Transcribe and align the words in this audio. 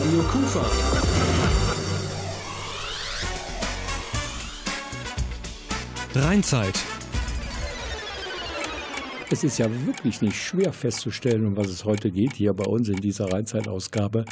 Radio 0.00 0.20
Kufa. 0.22 0.64
Rheinzeit. 6.14 6.72
Es 9.30 9.44
ist 9.44 9.58
ja 9.58 9.66
wirklich 9.84 10.22
nicht 10.22 10.36
schwer 10.36 10.72
festzustellen, 10.72 11.44
um 11.44 11.56
was 11.58 11.68
es 11.68 11.84
heute 11.84 12.10
geht, 12.10 12.32
hier 12.32 12.54
bei 12.54 12.64
uns 12.64 12.88
in 12.88 12.96
dieser 12.96 13.30
Rheinzeit-Ausgabe. 13.30 14.24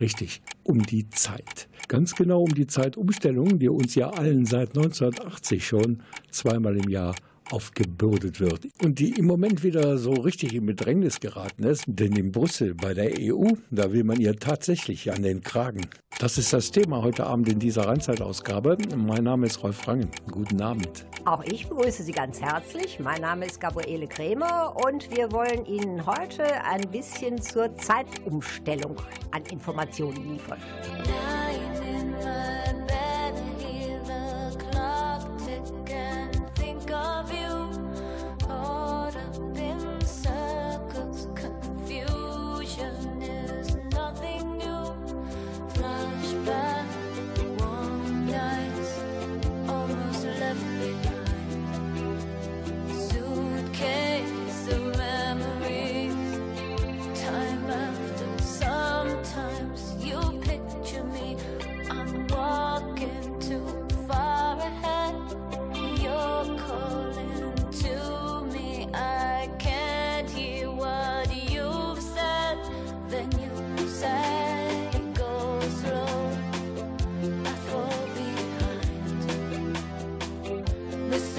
Richtig, 0.00 0.40
um 0.62 0.82
die 0.82 1.10
Zeit. 1.10 1.68
Ganz 1.88 2.14
genau 2.14 2.40
um 2.40 2.54
die 2.54 2.66
Zeitumstellung, 2.66 3.58
die 3.58 3.68
uns 3.68 3.94
ja 3.96 4.08
allen 4.08 4.46
seit 4.46 4.70
1980 4.74 5.66
schon 5.66 6.02
zweimal 6.30 6.78
im 6.78 6.88
Jahr 6.88 7.14
aufgebürdet 7.52 8.40
wird 8.40 8.68
und 8.82 8.98
die 8.98 9.18
im 9.18 9.26
Moment 9.26 9.62
wieder 9.62 9.98
so 9.98 10.12
richtig 10.12 10.54
in 10.54 10.66
Bedrängnis 10.66 11.20
geraten 11.20 11.64
ist. 11.64 11.84
Denn 11.86 12.14
in 12.16 12.32
Brüssel 12.32 12.74
bei 12.74 12.94
der 12.94 13.12
EU, 13.18 13.52
da 13.70 13.92
will 13.92 14.04
man 14.04 14.20
ihr 14.20 14.36
tatsächlich 14.36 15.12
an 15.12 15.22
den 15.22 15.42
Kragen. 15.42 15.86
Das 16.18 16.38
ist 16.38 16.52
das 16.52 16.70
Thema 16.70 17.02
heute 17.02 17.26
Abend 17.26 17.48
in 17.48 17.58
dieser 17.58 17.86
Rheinzeitausgabe. 17.86 18.76
Mein 18.96 19.24
Name 19.24 19.46
ist 19.46 19.62
Rolf 19.62 19.86
Rangen. 19.88 20.10
Guten 20.30 20.60
Abend. 20.60 21.06
Auch 21.24 21.42
ich 21.44 21.68
begrüße 21.68 22.02
Sie 22.02 22.12
ganz 22.12 22.40
herzlich. 22.40 22.98
Mein 23.00 23.22
Name 23.22 23.46
ist 23.46 23.60
Gabriele 23.60 24.06
Krämer 24.06 24.76
und 24.84 25.10
wir 25.16 25.32
wollen 25.32 25.64
Ihnen 25.66 26.04
heute 26.04 26.44
ein 26.64 26.82
bisschen 26.90 27.40
zur 27.40 27.74
Zeitumstellung 27.76 28.96
an 29.30 29.42
Informationen 29.50 30.32
liefern. 30.32 30.58
side 46.50 46.79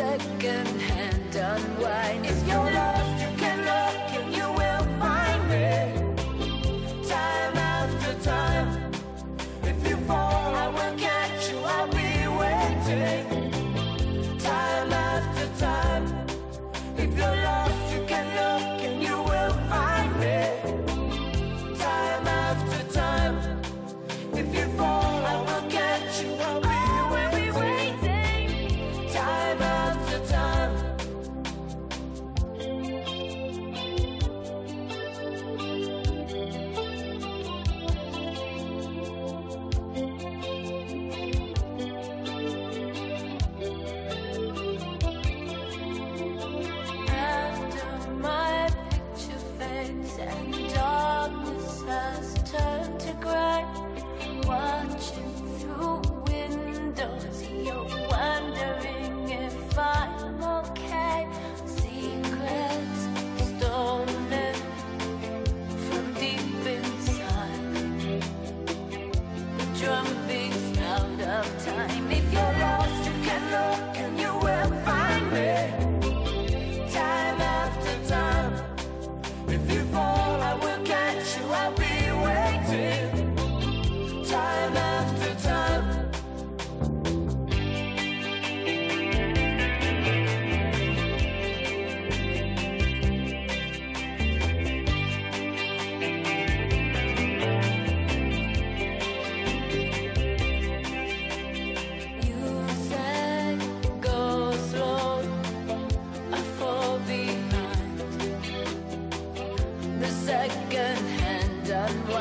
second 0.02 0.68
hand 0.90 1.36
unwind. 1.36 2.26
If 2.26 2.48
you're 2.48 2.72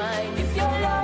if 0.03 0.57
you're 0.57 0.81
lost. 0.81 1.00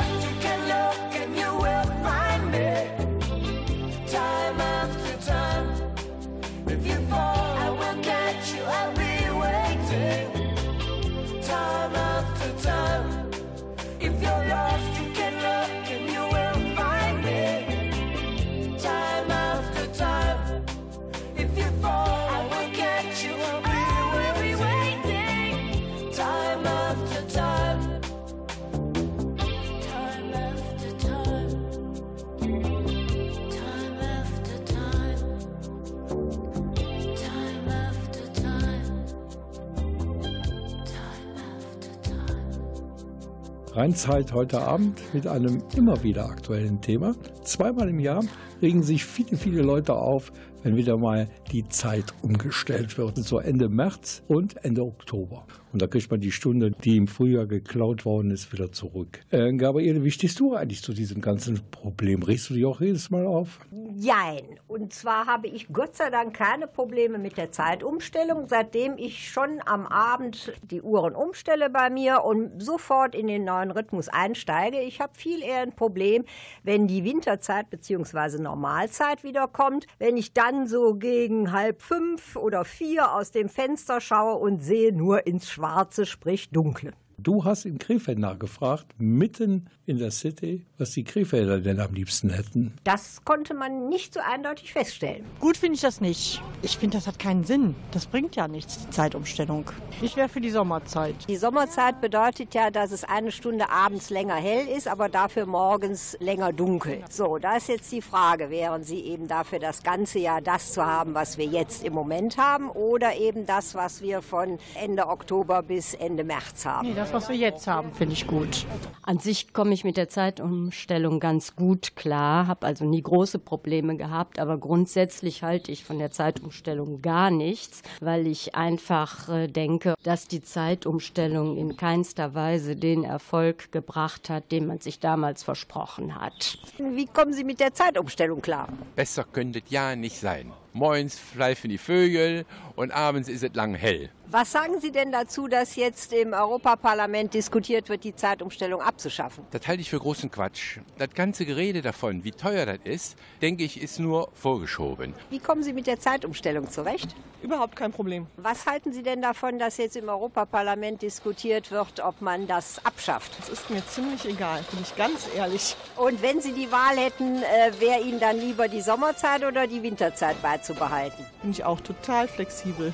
Rheinzeit 43.76 44.32
heute 44.32 44.62
Abend 44.62 45.02
mit 45.12 45.26
einem 45.26 45.62
immer 45.76 46.02
wieder 46.02 46.24
aktuellen 46.30 46.80
Thema. 46.80 47.14
Zweimal 47.46 47.88
im 47.88 48.00
Jahr 48.00 48.24
regen 48.60 48.82
sich 48.82 49.04
viele, 49.04 49.36
viele 49.36 49.62
Leute 49.62 49.94
auf, 49.94 50.32
wenn 50.64 50.76
wieder 50.76 50.96
mal 50.96 51.28
die 51.52 51.68
Zeit 51.68 52.12
umgestellt 52.22 52.98
wird. 52.98 53.18
So 53.18 53.38
Ende 53.38 53.68
März 53.68 54.24
und 54.26 54.64
Ende 54.64 54.82
Oktober. 54.82 55.46
Und 55.72 55.82
da 55.82 55.86
kriegt 55.86 56.10
man 56.10 56.20
die 56.20 56.32
Stunde, 56.32 56.70
die 56.70 56.96
im 56.96 57.06
Frühjahr 57.06 57.46
geklaut 57.46 58.04
worden 58.04 58.30
ist, 58.30 58.52
wieder 58.52 58.72
zurück. 58.72 59.20
Äh, 59.30 59.52
Gabriele, 59.52 60.02
wie 60.02 60.10
stehst 60.10 60.40
du 60.40 60.54
eigentlich 60.54 60.82
zu 60.82 60.92
diesem 60.92 61.20
ganzen 61.20 61.60
Problem? 61.70 62.22
Regst 62.22 62.50
du 62.50 62.54
dich 62.54 62.64
auch 62.64 62.80
jedes 62.80 63.10
Mal 63.10 63.26
auf? 63.26 63.60
Jein. 63.94 64.58
Und 64.66 64.92
zwar 64.92 65.26
habe 65.26 65.48
ich 65.48 65.68
Gott 65.68 65.94
sei 65.94 66.10
Dank 66.10 66.34
keine 66.34 66.66
Probleme 66.66 67.18
mit 67.18 67.36
der 67.36 67.52
Zeitumstellung, 67.52 68.46
seitdem 68.48 68.96
ich 68.96 69.30
schon 69.30 69.60
am 69.66 69.86
Abend 69.86 70.52
die 70.70 70.80
Uhren 70.80 71.14
umstelle 71.14 71.70
bei 71.70 71.90
mir 71.90 72.24
und 72.24 72.60
sofort 72.60 73.14
in 73.14 73.26
den 73.26 73.44
neuen 73.44 73.70
Rhythmus 73.70 74.08
einsteige. 74.08 74.80
Ich 74.80 75.00
habe 75.00 75.12
viel 75.14 75.42
eher 75.42 75.60
ein 75.60 75.76
Problem, 75.76 76.24
wenn 76.64 76.86
die 76.86 77.04
Winterzeit 77.36 77.68
bzw. 77.68 78.38
Normalzeit 78.38 79.22
wiederkommt, 79.22 79.86
wenn 79.98 80.16
ich 80.16 80.32
dann 80.32 80.66
so 80.66 80.94
gegen 80.94 81.52
halb 81.52 81.82
fünf 81.82 82.36
oder 82.36 82.64
vier 82.64 83.12
aus 83.12 83.30
dem 83.30 83.50
Fenster 83.50 84.00
schaue 84.00 84.36
und 84.36 84.60
sehe 84.60 84.92
nur 84.92 85.26
ins 85.26 85.50
Schwarze, 85.50 86.06
sprich 86.06 86.48
Dunkle. 86.50 86.92
Du 87.18 87.44
hast 87.44 87.66
in 87.66 87.78
Krefeld 87.78 88.18
nachgefragt, 88.18 88.94
mitten 88.98 89.68
in 89.86 89.98
der 89.98 90.10
City, 90.10 90.66
was 90.78 90.90
die 90.90 91.04
Krefelder 91.04 91.60
denn 91.60 91.80
am 91.80 91.94
liebsten 91.94 92.30
hätten. 92.30 92.74
Das 92.84 93.24
konnte 93.24 93.54
man 93.54 93.88
nicht 93.88 94.14
so 94.14 94.20
eindeutig 94.20 94.72
feststellen. 94.72 95.24
Gut 95.40 95.56
finde 95.56 95.76
ich 95.76 95.80
das 95.80 96.00
nicht. 96.00 96.42
Ich 96.62 96.76
finde, 96.76 96.96
das 96.96 97.06
hat 97.06 97.18
keinen 97.18 97.44
Sinn. 97.44 97.74
Das 97.92 98.06
bringt 98.06 98.34
ja 98.34 98.48
nichts, 98.48 98.84
die 98.84 98.90
Zeitumstellung. 98.90 99.70
Ich 100.02 100.16
wäre 100.16 100.28
für 100.28 100.40
die 100.40 100.50
Sommerzeit. 100.50 101.14
Die 101.28 101.36
Sommerzeit 101.36 102.00
bedeutet 102.00 102.52
ja, 102.54 102.70
dass 102.70 102.90
es 102.90 103.04
eine 103.04 103.30
Stunde 103.30 103.70
abends 103.70 104.10
länger 104.10 104.34
hell 104.34 104.66
ist, 104.66 104.88
aber 104.88 105.08
dafür 105.08 105.46
morgens 105.46 106.16
länger 106.20 106.52
dunkel. 106.52 107.04
So, 107.08 107.38
da 107.38 107.56
ist 107.56 107.68
jetzt 107.68 107.92
die 107.92 108.02
Frage, 108.02 108.50
wären 108.50 108.82
Sie 108.82 109.00
eben 109.00 109.28
dafür 109.28 109.60
das 109.60 109.82
ganze 109.82 110.18
Jahr 110.18 110.40
das 110.40 110.72
zu 110.72 110.84
haben, 110.84 111.14
was 111.14 111.38
wir 111.38 111.46
jetzt 111.46 111.84
im 111.84 111.92
Moment 111.92 112.38
haben, 112.38 112.70
oder 112.70 113.16
eben 113.16 113.46
das, 113.46 113.74
was 113.74 114.02
wir 114.02 114.20
von 114.20 114.58
Ende 114.74 115.06
Oktober 115.06 115.62
bis 115.62 115.94
Ende 115.94 116.24
März 116.24 116.64
haben? 116.64 116.88
Nee, 116.88 116.94
das, 116.94 117.12
was 117.12 117.28
wir 117.28 117.36
jetzt 117.36 117.66
haben, 117.68 117.92
finde 117.94 118.14
ich 118.14 118.26
gut. 118.26 118.66
An 119.02 119.20
sich 119.20 119.52
komme 119.52 119.72
ich 119.72 119.75
mit 119.84 119.96
der 119.96 120.08
Zeitumstellung 120.08 121.20
ganz 121.20 121.56
gut 121.56 121.96
klar, 121.96 122.46
habe 122.46 122.66
also 122.66 122.84
nie 122.84 123.02
große 123.02 123.38
Probleme 123.38 123.96
gehabt, 123.96 124.38
aber 124.38 124.58
grundsätzlich 124.58 125.42
halte 125.42 125.72
ich 125.72 125.84
von 125.84 125.98
der 125.98 126.10
Zeitumstellung 126.10 127.02
gar 127.02 127.30
nichts, 127.30 127.82
weil 128.00 128.26
ich 128.26 128.54
einfach 128.54 129.28
äh, 129.28 129.46
denke, 129.48 129.94
dass 130.02 130.28
die 130.28 130.42
Zeitumstellung 130.42 131.56
in 131.56 131.76
keinster 131.76 132.34
Weise 132.34 132.76
den 132.76 133.04
Erfolg 133.04 133.72
gebracht 133.72 134.30
hat, 134.30 134.52
den 134.52 134.66
man 134.66 134.80
sich 134.80 135.00
damals 135.00 135.42
versprochen 135.42 136.14
hat. 136.14 136.58
Wie 136.78 137.06
kommen 137.06 137.32
Sie 137.32 137.44
mit 137.44 137.60
der 137.60 137.74
Zeitumstellung 137.74 138.40
klar? 138.40 138.68
Besser 138.94 139.24
könnte 139.24 139.60
es 139.60 139.70
ja 139.70 139.96
nicht 139.96 140.16
sein. 140.18 140.52
Morgens 140.76 141.18
pfeifen 141.18 141.70
die 141.70 141.78
Vögel 141.78 142.44
und 142.74 142.90
abends 142.92 143.30
ist 143.30 143.42
es 143.42 143.54
lang 143.54 143.74
hell. 143.74 144.10
Was 144.28 144.52
sagen 144.52 144.80
Sie 144.80 144.90
denn 144.90 145.10
dazu, 145.10 145.48
dass 145.48 145.76
jetzt 145.76 146.12
im 146.12 146.34
Europaparlament 146.34 147.32
diskutiert 147.32 147.88
wird, 147.88 148.04
die 148.04 148.14
Zeitumstellung 148.14 148.82
abzuschaffen? 148.82 149.44
Das 149.52 149.66
halte 149.66 149.80
ich 149.80 149.88
für 149.88 150.00
großen 150.00 150.30
Quatsch. 150.30 150.80
Das 150.98 151.10
ganze 151.14 151.46
Gerede 151.46 151.80
davon, 151.80 152.24
wie 152.24 152.32
teuer 152.32 152.66
das 152.66 152.80
ist, 152.84 153.16
denke 153.40 153.64
ich, 153.64 153.80
ist 153.80 154.00
nur 154.00 154.28
vorgeschoben. 154.34 155.14
Wie 155.30 155.38
kommen 155.38 155.62
Sie 155.62 155.72
mit 155.72 155.86
der 155.86 156.00
Zeitumstellung 156.00 156.68
zurecht? 156.68 157.14
Überhaupt 157.40 157.76
kein 157.76 157.92
Problem. 157.92 158.26
Was 158.36 158.66
halten 158.66 158.92
Sie 158.92 159.04
denn 159.04 159.22
davon, 159.22 159.60
dass 159.60 159.76
jetzt 159.76 159.96
im 159.96 160.08
Europaparlament 160.08 161.02
diskutiert 161.02 161.70
wird, 161.70 162.00
ob 162.00 162.20
man 162.20 162.48
das 162.48 162.84
abschafft? 162.84 163.38
Das 163.38 163.48
ist 163.48 163.70
mir 163.70 163.86
ziemlich 163.86 164.24
egal, 164.26 164.64
bin 164.72 164.80
ich 164.82 164.96
ganz 164.96 165.28
ehrlich. 165.36 165.76
Und 165.94 166.20
wenn 166.22 166.40
Sie 166.40 166.52
die 166.52 166.72
Wahl 166.72 166.96
hätten, 166.96 167.42
äh, 167.42 167.72
wäre 167.78 168.00
Ihnen 168.00 168.18
dann 168.18 168.40
lieber 168.40 168.66
die 168.66 168.80
Sommerzeit 168.80 169.44
oder 169.44 169.68
die 169.68 169.82
Winterzeit 169.82 170.42
beizubehalten? 170.66 171.24
Bin 171.42 171.50
ich 171.50 171.64
auch 171.64 171.80
total 171.80 172.28
flexibel. 172.28 172.92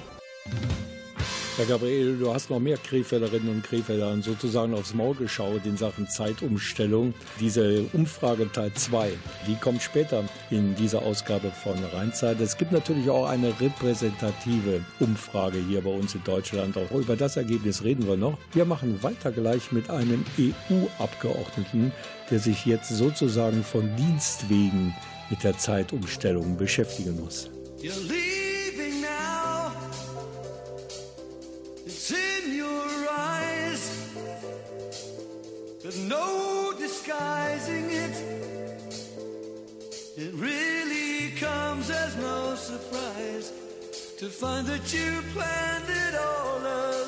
Herr 1.58 1.66
Gabriel, 1.66 2.16
du 2.16 2.32
hast 2.32 2.48
noch 2.48 2.60
mehr 2.60 2.78
Krefelderinnen 2.78 3.50
und 3.50 3.62
Krefelder 3.62 4.16
sozusagen 4.22 4.72
aufs 4.72 4.94
Maul 4.94 5.14
geschaut 5.14 5.66
in 5.66 5.76
Sachen 5.76 6.08
Zeitumstellung. 6.08 7.12
Diese 7.40 7.84
Umfrage 7.92 8.50
Teil 8.50 8.72
2, 8.72 9.12
die 9.46 9.56
kommt 9.56 9.82
später 9.82 10.24
in 10.48 10.74
dieser 10.76 11.02
Ausgabe 11.02 11.50
von 11.50 11.74
Rheinzeit. 11.92 12.40
Es 12.40 12.56
gibt 12.56 12.72
natürlich 12.72 13.10
auch 13.10 13.28
eine 13.28 13.52
repräsentative 13.60 14.82
Umfrage 14.98 15.58
hier 15.58 15.82
bei 15.82 15.90
uns 15.90 16.14
in 16.14 16.24
Deutschland. 16.24 16.78
Auch 16.78 16.90
über 16.92 17.16
das 17.16 17.36
Ergebnis 17.36 17.84
reden 17.84 18.06
wir 18.06 18.16
noch. 18.16 18.38
Wir 18.54 18.64
machen 18.64 19.02
weiter 19.02 19.30
gleich 19.30 19.72
mit 19.72 19.90
einem 19.90 20.24
EU-Abgeordneten, 20.38 21.92
der 22.30 22.38
sich 22.38 22.64
jetzt 22.64 22.88
sozusagen 22.88 23.62
von 23.62 23.94
Dienst 23.96 24.48
wegen 24.48 24.94
mit 25.32 25.44
der 25.44 25.56
Zeitumstellung 25.56 26.58
beschäftigen 26.58 27.18
muss. 27.18 27.51
You're 27.82 27.94
leaving 27.94 29.00
now. 29.00 29.72
It's 31.84 32.12
in 32.12 32.54
your 32.54 32.86
eyes. 33.10 34.14
There's 35.82 35.98
no 35.98 36.72
disguising 36.78 37.90
it. 37.90 38.16
It 40.16 40.32
really 40.34 41.32
comes 41.32 41.90
as 41.90 42.14
no 42.18 42.54
surprise 42.54 43.52
to 44.18 44.28
find 44.28 44.64
that 44.68 44.94
you 44.94 45.20
planned 45.32 45.88
it 45.88 46.14
all 46.14 46.58
along. 46.58 47.01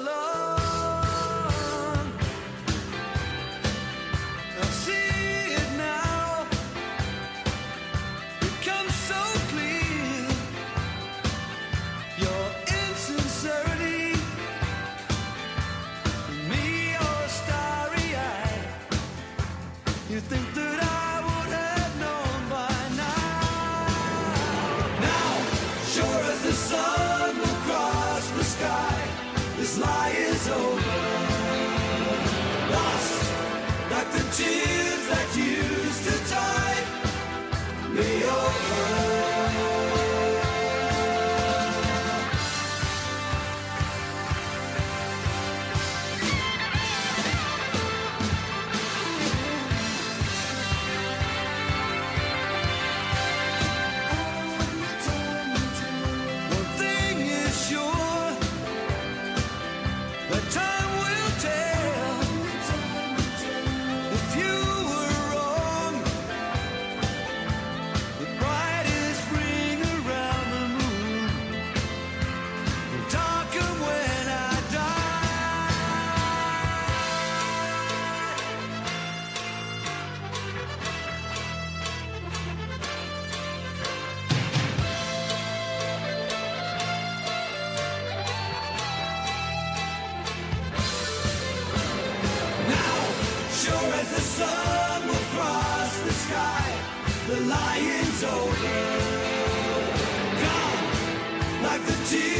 the 101.86 101.92
tears. 102.06 102.33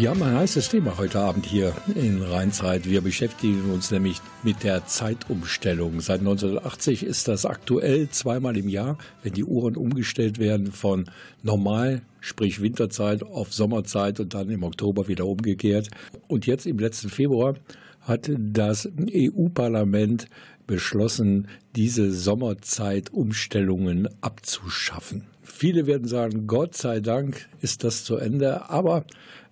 Wir 0.00 0.08
haben 0.08 0.22
ein 0.22 0.34
heißes 0.34 0.70
Thema 0.70 0.96
heute 0.96 1.20
Abend 1.20 1.44
hier 1.44 1.74
in 1.94 2.22
Rheinzeit. 2.22 2.88
Wir 2.88 3.02
beschäftigen 3.02 3.70
uns 3.70 3.90
nämlich 3.90 4.22
mit 4.42 4.62
der 4.64 4.86
Zeitumstellung. 4.86 6.00
Seit 6.00 6.20
1980 6.20 7.02
ist 7.02 7.28
das 7.28 7.44
aktuell 7.44 8.08
zweimal 8.08 8.56
im 8.56 8.70
Jahr, 8.70 8.96
wenn 9.22 9.34
die 9.34 9.44
Uhren 9.44 9.76
umgestellt 9.76 10.38
werden 10.38 10.72
von 10.72 11.04
normal, 11.42 12.00
sprich 12.20 12.62
Winterzeit, 12.62 13.22
auf 13.22 13.52
Sommerzeit 13.52 14.20
und 14.20 14.32
dann 14.32 14.48
im 14.48 14.62
Oktober 14.62 15.06
wieder 15.06 15.26
umgekehrt. 15.26 15.90
Und 16.28 16.46
jetzt 16.46 16.64
im 16.64 16.78
letzten 16.78 17.10
Februar 17.10 17.56
hat 18.00 18.30
das 18.38 18.88
EU-Parlament 19.14 20.28
beschlossen, 20.66 21.48
diese 21.76 22.10
Sommerzeitumstellungen 22.10 24.08
abzuschaffen. 24.22 25.26
Viele 25.42 25.86
werden 25.86 26.08
sagen, 26.08 26.46
Gott 26.46 26.74
sei 26.74 27.00
Dank 27.00 27.48
ist 27.60 27.84
das 27.84 28.04
zu 28.04 28.16
Ende, 28.16 28.70
aber 28.70 29.04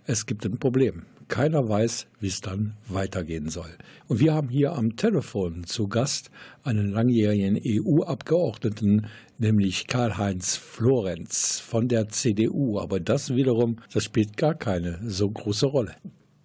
es 0.08 0.24
gibt 0.24 0.46
ein 0.46 0.58
Problem. 0.58 1.02
Keiner 1.28 1.68
weiß, 1.68 2.06
wie 2.18 2.28
es 2.28 2.40
dann 2.40 2.78
weitergehen 2.88 3.50
soll. 3.50 3.68
Und 4.06 4.20
wir 4.20 4.32
haben 4.32 4.48
hier 4.48 4.72
am 4.72 4.96
Telefon 4.96 5.64
zu 5.64 5.86
Gast 5.86 6.30
einen 6.64 6.90
langjährigen 6.90 7.60
EU-Abgeordneten, 7.62 9.06
nämlich 9.36 9.86
Karl-Heinz 9.86 10.56
Florenz 10.56 11.60
von 11.60 11.88
der 11.88 12.08
CDU. 12.08 12.80
Aber 12.80 13.00
das 13.00 13.34
wiederum, 13.34 13.76
das 13.92 14.04
spielt 14.04 14.38
gar 14.38 14.54
keine 14.54 14.98
so 15.06 15.28
große 15.28 15.66
Rolle. 15.66 15.94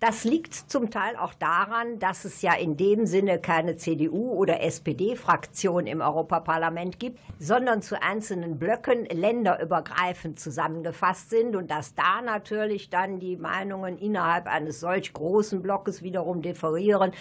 Das 0.06 0.26
liegt 0.26 0.54
zum 0.54 0.92
Teil 0.92 1.16
auch 1.16 1.34
daran, 1.34 1.98
dass 1.98 2.26
es 2.26 2.42
ja 2.42 2.56
in 2.56 2.76
dem 2.76 3.06
Sinne 3.06 3.40
keine 3.40 3.78
CDU- 3.78 4.34
oder 4.34 4.62
SPD-Fraktion 4.62 5.88
im 5.88 6.02
Europaparlament 6.02 7.00
gibt, 7.00 7.20
sondern 7.40 7.82
zu 7.82 8.02
einzelnen 8.02 8.60
Blöcken 8.60 9.06
länderübergreifend 9.06 10.42
zusammengefasst 10.42 11.30
sind 11.30 11.56
und 11.56 11.72
dass 11.72 11.96
da 11.96 12.22
natürlich 12.22 12.90
dann 12.90 13.22
die 13.22 13.38
Meinungen 13.38 13.98
innerhalb 13.98 14.48
eines 14.48 14.82
solch 14.82 15.14
großen 15.14 15.62
Blockes 15.62 16.04
wiederum 16.04 16.42
differieren, 16.42 17.14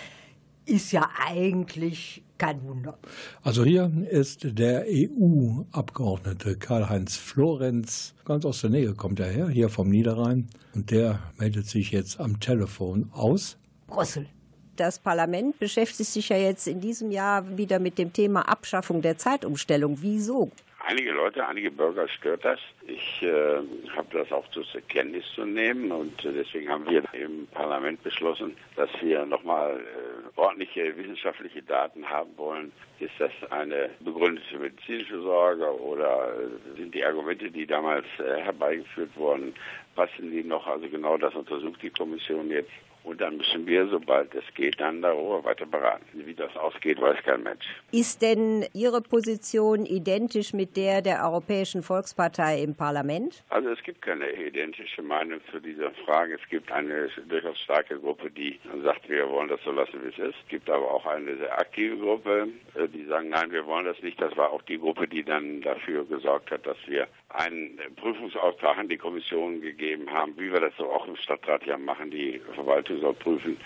ist 0.66 0.90
ja 0.90 1.08
eigentlich 1.24 2.24
kein 2.42 2.60
Wunder. 2.64 2.98
Also 3.44 3.64
hier 3.64 3.88
ist 4.10 4.40
der 4.58 4.84
EU-Abgeordnete 4.88 6.56
Karl-Heinz 6.56 7.16
Florenz, 7.16 8.14
ganz 8.24 8.44
aus 8.44 8.62
der 8.62 8.70
Nähe 8.70 8.94
kommt 8.94 9.20
er 9.20 9.30
her, 9.30 9.48
hier 9.48 9.68
vom 9.68 9.88
Niederrhein. 9.88 10.48
Und 10.74 10.90
der 10.90 11.20
meldet 11.38 11.68
sich 11.68 11.92
jetzt 11.92 12.18
am 12.18 12.40
Telefon 12.40 13.10
aus. 13.12 13.58
Brüssel. 13.86 14.26
Das 14.74 14.98
Parlament 14.98 15.60
beschäftigt 15.60 16.10
sich 16.10 16.30
ja 16.30 16.36
jetzt 16.36 16.66
in 16.66 16.80
diesem 16.80 17.12
Jahr 17.12 17.56
wieder 17.56 17.78
mit 17.78 17.96
dem 17.96 18.12
Thema 18.12 18.48
Abschaffung 18.48 19.02
der 19.02 19.18
Zeitumstellung. 19.18 19.98
Wieso? 20.00 20.50
Einige 20.84 21.12
Leute, 21.12 21.46
einige 21.46 21.70
Bürger 21.70 22.08
stört 22.08 22.44
das. 22.44 22.58
Ich 22.86 23.22
äh, 23.22 23.56
habe 23.96 24.08
das 24.12 24.32
auch 24.32 24.48
zur 24.50 24.64
Kenntnis 24.88 25.24
zu 25.32 25.44
nehmen 25.44 25.92
und 25.92 26.24
äh, 26.24 26.32
deswegen 26.32 26.68
haben 26.68 26.88
wir 26.90 27.04
im 27.12 27.46
Parlament 27.48 28.02
beschlossen, 28.02 28.56
dass 28.74 28.90
wir 29.00 29.24
nochmal 29.24 29.78
äh, 29.78 30.40
ordentliche 30.40 30.96
wissenschaftliche 30.96 31.62
Daten 31.62 32.08
haben 32.08 32.36
wollen. 32.36 32.72
Ist 32.98 33.14
das 33.20 33.30
eine 33.50 33.90
begründete 34.00 34.58
medizinische 34.58 35.20
Sorge 35.22 35.70
oder 35.80 36.34
äh, 36.34 36.76
sind 36.76 36.92
die 36.92 37.04
Argumente, 37.04 37.48
die 37.48 37.66
damals 37.66 38.06
äh, 38.18 38.40
herbeigeführt 38.40 39.16
wurden, 39.16 39.54
passen 39.94 40.32
die 40.32 40.42
noch? 40.42 40.66
Also 40.66 40.88
genau 40.88 41.16
das 41.16 41.34
untersucht 41.34 41.80
die 41.80 41.90
Kommission 41.90 42.50
jetzt. 42.50 42.72
Und 43.04 43.20
dann 43.20 43.36
müssen 43.36 43.66
wir, 43.66 43.88
sobald 43.88 44.34
es 44.34 44.44
geht, 44.54 44.80
dann 44.80 45.02
darüber 45.02 45.44
weiter 45.44 45.66
beraten. 45.66 46.04
Wie 46.12 46.34
das 46.34 46.54
ausgeht, 46.56 47.00
weiß 47.00 47.18
kein 47.24 47.42
Mensch. 47.42 47.64
Ist 47.90 48.22
denn 48.22 48.64
Ihre 48.72 49.00
Position 49.00 49.86
identisch 49.86 50.52
mit 50.52 50.76
der 50.76 51.02
der 51.02 51.24
Europäischen 51.24 51.82
Volkspartei 51.82 52.62
im 52.62 52.74
Parlament? 52.74 53.42
Also 53.48 53.70
es 53.70 53.82
gibt 53.82 54.02
keine 54.02 54.30
identische 54.30 55.02
Meinung 55.02 55.40
zu 55.50 55.60
dieser 55.60 55.90
Frage. 56.04 56.34
Es 56.34 56.48
gibt 56.48 56.70
eine 56.70 57.08
durchaus 57.28 57.58
starke 57.60 57.98
Gruppe, 57.98 58.30
die 58.30 58.58
sagt, 58.82 59.08
wir 59.08 59.28
wollen 59.28 59.48
das 59.48 59.60
so 59.64 59.72
lassen, 59.72 60.00
wie 60.04 60.08
es 60.08 60.18
ist. 60.18 60.36
Es 60.42 60.48
gibt 60.48 60.70
aber 60.70 60.90
auch 60.90 61.06
eine 61.06 61.36
sehr 61.36 61.58
aktive 61.58 61.96
Gruppe, 61.96 62.48
äh, 62.74 62.88
die 62.88 63.04
sagen, 63.06 63.30
nein, 63.30 63.50
wir 63.50 63.66
wollen 63.66 63.86
das 63.86 64.00
nicht. 64.02 64.20
Das 64.20 64.36
war 64.36 64.50
auch 64.50 64.62
die 64.62 64.78
Gruppe, 64.78 65.08
die 65.08 65.24
dann 65.24 65.60
dafür 65.62 66.04
gesorgt 66.04 66.50
hat, 66.50 66.66
dass 66.66 66.76
wir 66.86 67.08
einen 67.34 67.78
Prüfungsauftrag 67.96 68.78
an 68.78 68.88
die 68.88 68.98
Kommission 68.98 69.60
gegeben 69.60 70.10
haben, 70.10 70.34
wie 70.36 70.52
wir 70.52 70.60
das 70.60 70.76
so 70.76 70.90
auch 70.90 71.06
im 71.06 71.16
Stadtrat 71.16 71.64
ja 71.64 71.78
machen, 71.78 72.10
die 72.10 72.40
Verwaltung 72.54 73.00
soll 73.00 73.14
prüfen, 73.14 73.56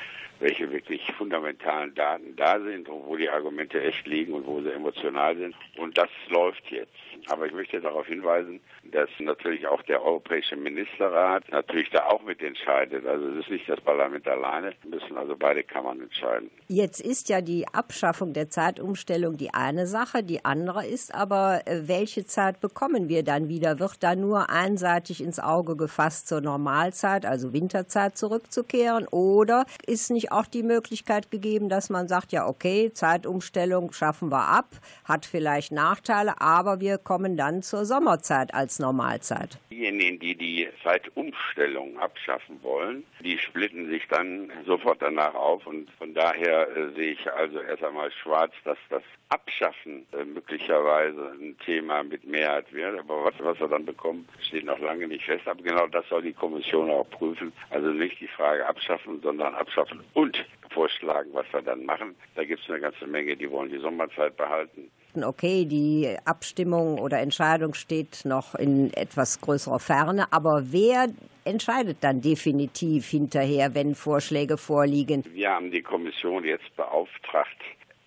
welche 0.40 0.70
wirklich 0.70 1.02
fundamentalen 1.12 1.94
Daten 1.94 2.36
da 2.36 2.60
sind 2.60 2.88
und 2.88 3.06
wo 3.06 3.16
die 3.16 3.28
Argumente 3.28 3.82
echt 3.82 4.06
liegen 4.06 4.34
und 4.34 4.46
wo 4.46 4.60
sie 4.60 4.72
emotional 4.72 5.36
sind. 5.36 5.54
Und 5.76 5.96
das 5.96 6.10
läuft 6.28 6.70
jetzt. 6.70 6.92
Aber 7.28 7.46
ich 7.46 7.52
möchte 7.52 7.80
darauf 7.80 8.06
hinweisen, 8.06 8.60
dass 8.84 9.08
natürlich 9.18 9.66
auch 9.66 9.82
der 9.82 10.02
Europäische 10.02 10.56
Ministerrat 10.56 11.44
natürlich 11.50 11.90
da 11.90 12.06
auch 12.06 12.22
mit 12.22 12.42
entscheidet. 12.42 13.04
Also 13.06 13.26
es 13.28 13.40
ist 13.40 13.50
nicht 13.50 13.68
das 13.68 13.80
Parlament 13.80 14.26
alleine, 14.28 14.74
müssen 14.88 15.16
also 15.16 15.36
beide 15.36 15.64
Kammern 15.64 16.00
entscheiden. 16.00 16.50
Jetzt 16.68 17.00
ist 17.00 17.28
ja 17.28 17.40
die 17.40 17.66
Abschaffung 17.72 18.32
der 18.32 18.48
Zeitumstellung 18.48 19.36
die 19.36 19.52
eine 19.54 19.86
Sache, 19.86 20.22
die 20.22 20.44
andere 20.44 20.86
ist 20.86 21.14
aber, 21.14 21.62
äh, 21.66 21.88
welche 21.88 22.24
Zeit 22.26 22.60
bekommen 22.60 23.08
wir 23.08 23.22
dann 23.22 23.48
wieder? 23.48 23.78
Wird 23.78 24.02
da 24.02 24.14
nur 24.14 24.50
einseitig 24.50 25.22
ins 25.22 25.40
Auge 25.40 25.76
gefasst 25.76 26.28
zur 26.28 26.40
Normalzeit, 26.40 27.26
also 27.26 27.52
Winterzeit 27.52 28.16
zurückzukehren? 28.16 29.06
Oder 29.08 29.66
ist 29.86 30.10
nicht 30.10 30.32
auch 30.32 30.46
die 30.46 30.62
Möglichkeit 30.62 31.30
gegeben, 31.30 31.68
dass 31.68 31.90
man 31.90 32.08
sagt, 32.08 32.32
ja 32.32 32.46
okay, 32.46 32.92
Zeitumstellung 32.92 33.92
schaffen 33.92 34.30
wir 34.30 34.48
ab, 34.48 34.68
hat 35.04 35.26
vielleicht 35.26 35.72
Nachteile, 35.72 36.40
aber 36.40 36.80
wir 36.80 36.98
kommen 36.98 37.15
dann 37.36 37.62
zur 37.62 37.84
Sommerzeit 37.84 38.52
als 38.54 38.78
Normalzeit. 38.78 39.58
Diejenigen, 39.70 40.18
die 40.18 40.34
die 40.34 40.68
Zeitumstellung 40.82 41.98
abschaffen 41.98 42.62
wollen, 42.62 43.04
die 43.20 43.38
splitten 43.38 43.88
sich 43.88 44.06
dann 44.08 44.50
sofort 44.66 45.02
danach 45.02 45.34
auf 45.34 45.66
und 45.66 45.90
von 45.98 46.14
daher 46.14 46.68
äh, 46.76 46.94
sehe 46.94 47.12
ich 47.12 47.32
also 47.32 47.60
erst 47.60 47.84
einmal 47.84 48.10
schwarz, 48.12 48.52
dass 48.64 48.78
das 48.90 49.02
Abschaffen 49.28 50.06
äh, 50.12 50.24
möglicherweise 50.24 51.32
ein 51.40 51.56
Thema 51.64 52.02
mit 52.02 52.24
Mehrheit 52.24 52.72
wird. 52.72 52.98
Aber 52.98 53.24
was, 53.24 53.34
was 53.38 53.58
wir 53.58 53.68
dann 53.68 53.84
bekommen, 53.84 54.28
steht 54.40 54.64
noch 54.64 54.78
lange 54.78 55.08
nicht 55.08 55.24
fest. 55.24 55.46
Aber 55.48 55.62
genau 55.62 55.86
das 55.88 56.08
soll 56.08 56.22
die 56.22 56.32
Kommission 56.32 56.90
auch 56.90 57.08
prüfen. 57.10 57.52
Also 57.70 57.88
nicht 57.88 58.20
die 58.20 58.28
Frage 58.28 58.66
abschaffen, 58.66 59.20
sondern 59.22 59.54
abschaffen 59.54 60.00
und 60.14 60.44
vorschlagen, 60.70 61.30
was 61.32 61.46
wir 61.52 61.62
dann 61.62 61.84
machen. 61.84 62.14
Da 62.34 62.44
gibt 62.44 62.62
es 62.62 62.70
eine 62.70 62.80
ganze 62.80 63.06
Menge, 63.06 63.36
die 63.36 63.50
wollen 63.50 63.70
die 63.70 63.78
Sommerzeit 63.78 64.36
behalten 64.36 64.90
okay, 65.24 65.64
die 65.64 66.16
Abstimmung 66.24 66.98
oder 66.98 67.18
Entscheidung 67.20 67.74
steht 67.74 68.24
noch 68.24 68.54
in 68.54 68.92
etwas 68.94 69.40
größerer 69.40 69.78
Ferne, 69.78 70.32
aber 70.32 70.64
wer 70.72 71.08
entscheidet 71.44 71.98
dann 72.00 72.20
definitiv 72.20 73.08
hinterher, 73.08 73.74
wenn 73.74 73.94
Vorschläge 73.94 74.56
vorliegen? 74.58 75.24
Wir 75.32 75.50
haben 75.50 75.70
die 75.70 75.82
Kommission 75.82 76.44
jetzt 76.44 76.74
beauftragt, 76.76 77.56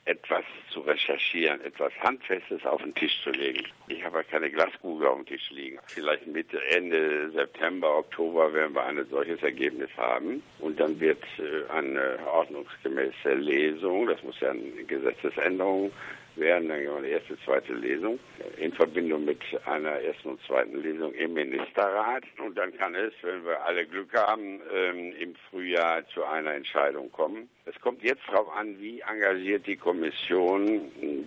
etwas 0.10 0.44
zu 0.72 0.82
recherchieren, 0.82 1.62
etwas 1.62 1.94
Handfestes 2.02 2.66
auf 2.66 2.82
den 2.82 2.96
Tisch 2.96 3.22
zu 3.24 3.30
legen. 3.30 3.64
Ich 3.88 4.04
habe 4.04 4.24
keine 4.24 4.50
Glaskugel 4.50 5.08
auf 5.08 5.18
dem 5.18 5.26
Tisch 5.28 5.52
liegen. 5.52 5.78
Vielleicht 5.86 6.26
Mitte, 6.26 6.60
Ende 6.72 7.30
September, 7.32 8.00
Oktober 8.00 8.52
werden 8.52 8.74
wir 8.74 8.84
ein 8.86 9.06
solches 9.10 9.42
Ergebnis 9.44 9.90
haben. 9.98 10.42
Und 10.60 10.80
dann 10.80 11.00
wird 11.00 11.24
äh, 11.38 11.72
eine 11.72 12.18
ordnungsgemäße 12.26 13.36
Lesung, 13.36 14.08
das 14.08 14.22
muss 14.24 14.40
ja 14.40 14.50
eine 14.50 14.84
Gesetzesänderung 14.88 15.92
werden, 16.40 16.70
dann 16.70 16.80
eine 16.80 17.08
erste, 17.08 17.38
zweite 17.46 17.74
Lesung 17.74 18.20
in 18.58 18.72
Verbindung 18.74 19.26
mit 19.26 19.40
einer 19.66 19.92
ersten 19.92 20.30
und 20.30 20.42
zweiten 20.44 20.82
Lesung 20.82 21.14
im 21.14 21.34
Ministerrat. 21.34 22.24
Und 22.44 22.58
dann 22.58 22.76
kann 22.78 22.96
es, 22.96 23.14
wenn 23.22 23.44
wir 23.46 23.64
alle 23.66 23.86
Glück 23.86 24.14
haben, 24.14 24.62
ähm, 24.74 25.14
im 25.20 25.36
Frühjahr 25.50 26.08
zu 26.10 26.24
einer 26.24 26.54
Entscheidung 26.54 27.12
kommen. 27.12 27.50
Es 27.66 27.80
kommt 27.82 28.04
jetzt 28.04 28.24
darauf 28.28 28.50
an, 28.56 28.80
wie 28.80 29.02
engagiert 29.02 29.68
die 29.68 29.78
Kommission 29.78 30.82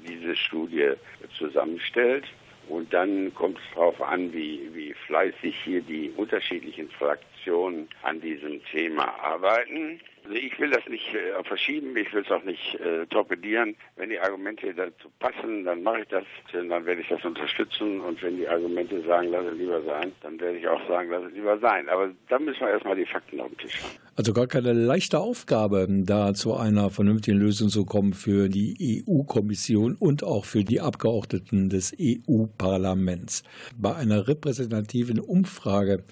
diese 0.08 0.36
Studie 0.36 0.92
zusammenstellt. 1.38 2.24
Und 2.68 2.92
dann 2.94 3.34
kommt 3.34 3.58
es 3.58 3.74
darauf 3.74 4.00
an, 4.00 4.32
wie, 4.32 4.70
wie 4.72 4.94
fleißig 5.06 5.54
hier 5.64 5.82
die 5.82 6.12
unterschiedlichen 6.16 6.88
Fraktionen 6.90 7.31
Fraktionen 7.42 7.88
an 8.02 8.20
diesem 8.20 8.60
Thema 8.70 9.04
arbeiten. 9.20 10.00
Also 10.24 10.36
ich 10.36 10.56
will 10.60 10.70
das 10.70 10.86
nicht 10.88 11.12
äh, 11.14 11.42
verschieben, 11.42 11.96
ich 11.96 12.12
will 12.12 12.22
es 12.22 12.30
auch 12.30 12.44
nicht 12.44 12.76
äh, 12.76 13.06
torpedieren. 13.06 13.74
Wenn 13.96 14.10
die 14.10 14.20
Argumente 14.20 14.72
dazu 14.72 15.08
passen, 15.18 15.64
dann 15.64 15.82
mache 15.82 16.02
ich 16.02 16.08
das, 16.08 16.22
dann 16.52 16.68
werde 16.86 17.00
ich 17.00 17.08
das 17.08 17.24
unterstützen. 17.24 18.00
Und 18.00 18.22
wenn 18.22 18.36
die 18.36 18.46
Argumente 18.46 19.02
sagen, 19.02 19.28
lass 19.32 19.46
es 19.46 19.58
lieber 19.58 19.82
sein, 19.82 20.12
dann 20.22 20.38
werde 20.38 20.58
ich 20.58 20.68
auch 20.68 20.86
sagen, 20.86 21.10
lass 21.10 21.24
es 21.24 21.32
lieber 21.32 21.58
sein. 21.58 21.88
Aber 21.88 22.10
dann 22.28 22.44
müssen 22.44 22.60
wir 22.60 22.70
erstmal 22.70 22.94
die 22.94 23.06
Fakten 23.06 23.40
auf 23.40 23.48
den 23.48 23.58
Tisch 23.58 23.82
haben. 23.82 23.98
Also 24.14 24.32
gar 24.32 24.46
keine 24.46 24.74
leichte 24.74 25.18
Aufgabe, 25.18 25.88
da 25.88 26.34
zu 26.34 26.54
einer 26.54 26.90
vernünftigen 26.90 27.38
Lösung 27.38 27.70
zu 27.70 27.84
kommen 27.84 28.12
für 28.12 28.48
die 28.48 29.02
EU-Kommission 29.08 29.96
und 29.98 30.22
auch 30.22 30.44
für 30.44 30.62
die 30.62 30.80
Abgeordneten 30.80 31.68
des 31.68 31.96
EU-Parlaments. 31.98 33.42
Bei 33.76 33.96
einer 33.96 34.28
repräsentativen 34.28 35.18
Umfrage 35.18 36.04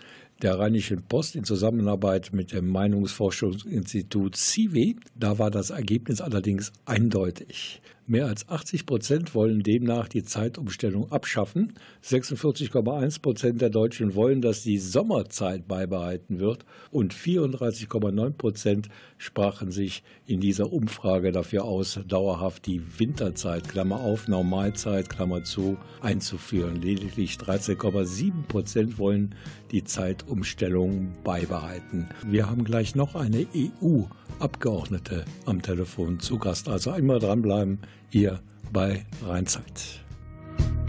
der 0.42 0.58
Rheinischen 0.58 1.02
Post 1.02 1.36
in 1.36 1.44
Zusammenarbeit 1.44 2.32
mit 2.32 2.52
dem 2.52 2.68
Meinungsforschungsinstitut 2.68 4.36
CIVI. 4.36 4.96
Da 5.14 5.38
war 5.38 5.50
das 5.50 5.70
Ergebnis 5.70 6.20
allerdings 6.20 6.72
eindeutig. 6.84 7.80
Mehr 8.10 8.26
als 8.26 8.48
80 8.48 8.86
Prozent 8.86 9.36
wollen 9.36 9.62
demnach 9.62 10.08
die 10.08 10.24
Zeitumstellung 10.24 11.12
abschaffen. 11.12 11.74
46,1 12.02 13.22
Prozent 13.22 13.60
der 13.60 13.70
Deutschen 13.70 14.16
wollen, 14.16 14.42
dass 14.42 14.64
die 14.64 14.78
Sommerzeit 14.78 15.68
beibehalten 15.68 16.40
wird. 16.40 16.64
Und 16.90 17.14
34,9 17.14 18.32
Prozent 18.32 18.88
sprachen 19.16 19.70
sich 19.70 20.02
in 20.26 20.40
dieser 20.40 20.72
Umfrage 20.72 21.30
dafür 21.30 21.64
aus, 21.64 22.00
dauerhaft 22.08 22.66
die 22.66 22.82
Winterzeit, 22.98 23.68
Klammer 23.68 24.00
auf, 24.00 24.26
Normalzeit, 24.26 25.08
Klammer 25.08 25.44
zu, 25.44 25.76
einzuführen. 26.00 26.82
Lediglich 26.82 27.36
13,7 27.36 28.42
Prozent 28.48 28.98
wollen 28.98 29.36
die 29.70 29.84
Zeitumstellung 29.84 31.12
beibehalten. 31.22 32.08
Wir 32.26 32.50
haben 32.50 32.64
gleich 32.64 32.96
noch 32.96 33.14
eine 33.14 33.46
EU-Abgeordnete 33.54 35.24
am 35.46 35.62
Telefon 35.62 36.18
zu 36.18 36.38
Gast. 36.38 36.68
Also 36.68 36.90
einmal 36.90 37.20
dranbleiben 37.20 37.78
hier 38.08 38.40
bei 38.72 39.04
Rheinzeit. 39.26 40.00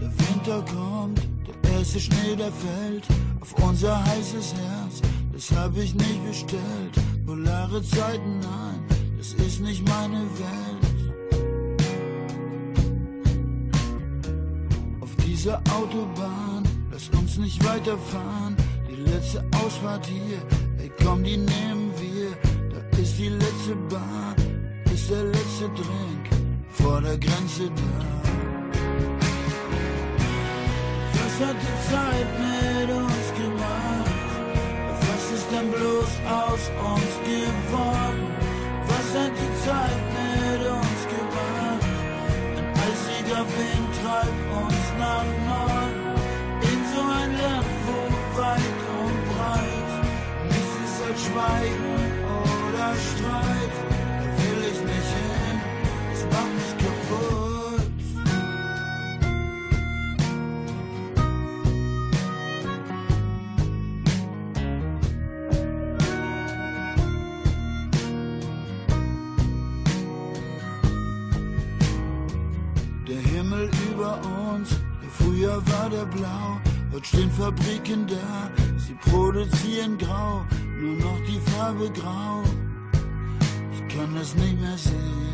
Der 0.00 0.10
Winter 0.10 0.62
kommt, 0.62 1.20
der 1.46 1.72
erste 1.72 2.00
Schnee, 2.00 2.36
der 2.36 2.52
fällt 2.52 3.06
auf 3.40 3.52
unser 3.68 4.04
heißes 4.04 4.54
Herz. 4.54 5.02
Das 5.32 5.50
hab 5.52 5.76
ich 5.76 5.94
nicht 5.94 6.26
bestellt. 6.26 6.94
Polare 7.26 7.82
Zeiten, 7.82 8.40
nein, 8.40 8.84
das 9.16 9.32
ist 9.34 9.60
nicht 9.60 9.86
meine 9.88 10.22
Welt. 10.38 11.12
Auf 15.00 15.10
dieser 15.24 15.58
Autobahn, 15.72 16.64
lass 16.90 17.08
uns 17.10 17.38
nicht 17.38 17.64
weiterfahren. 17.64 18.56
Die 18.90 19.10
letzte 19.10 19.44
Ausfahrt 19.64 20.06
hier, 20.06 20.38
ey 20.78 20.90
komm, 21.02 21.24
die 21.24 21.36
nehmen 21.36 21.92
wir. 21.98 22.30
Da 22.70 22.98
ist 22.98 23.18
die 23.18 23.28
letzte 23.28 23.76
Bahn, 23.88 24.34
ist 24.92 25.10
der 25.10 25.24
letzte 25.24 25.68
Drink 25.68 26.41
vor 26.72 27.00
der 27.02 27.18
Grenze 27.18 27.70
da. 27.70 27.92
Was 31.14 31.48
hat 31.48 31.56
die 31.66 31.76
Zeit 31.90 32.28
mit 32.40 32.88
uns 32.96 33.26
gemacht? 33.36 34.10
Was 35.06 35.24
ist 35.38 35.48
denn 35.52 35.70
bloß 35.70 36.12
aus 36.40 36.64
uns 36.92 37.12
geworden? 37.24 38.26
Was 38.86 39.08
hat 39.20 39.32
die 39.42 39.54
Zeit 39.66 40.02
mit 40.16 40.60
uns 40.66 41.00
gemacht? 41.14 41.84
Ein 42.56 42.68
eisiger 42.86 43.44
Wind 43.56 43.90
treibt 44.00 44.42
uns 44.62 44.84
nach 44.98 45.28
Norden 45.48 46.00
in 46.70 46.80
so 46.94 47.02
ein 47.20 47.32
Land, 47.42 47.66
wo 47.86 47.98
weit 48.40 48.80
und 49.00 49.18
breit 49.32 49.90
nichts 50.48 50.74
ist 50.84 50.98
als 51.08 51.20
Schweigen 51.24 51.94
oder 52.42 52.94
Streit. 52.94 53.91
Blau. 76.06 76.60
Heute 76.92 77.06
stehen 77.06 77.30
Fabriken 77.30 78.06
da, 78.06 78.50
sie 78.76 78.94
produzieren 79.10 79.96
grau, 79.98 80.44
nur 80.80 80.96
noch 80.96 81.20
die 81.26 81.40
Farbe 81.50 81.90
grau. 81.90 82.42
Ich 83.72 83.94
kann 83.94 84.14
das 84.14 84.34
nicht 84.34 84.60
mehr 84.60 84.76
sehen. 84.76 85.32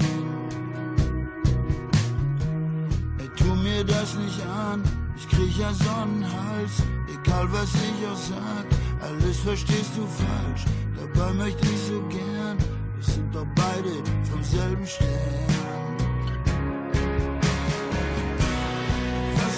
Ey, 3.18 3.28
tu 3.36 3.54
mir 3.56 3.84
das 3.84 4.14
nicht 4.16 4.40
an, 4.46 4.82
ich 5.16 5.28
krieg 5.28 5.58
ja 5.58 5.72
Sonnenhals, 5.72 6.82
egal 7.12 7.46
was 7.50 7.70
ich 7.74 8.06
auch 8.06 8.16
sag, 8.16 8.66
alles 9.00 9.38
verstehst 9.38 9.92
du 9.96 10.06
falsch. 10.06 10.64
Dabei 10.96 11.32
möchte 11.32 11.66
ich 11.66 11.80
so 11.88 12.00
gern, 12.08 12.58
wir 12.94 13.04
sind 13.04 13.34
doch 13.34 13.46
beide 13.54 13.90
vom 14.30 14.42
selben 14.42 14.86
Stern. 14.86 15.57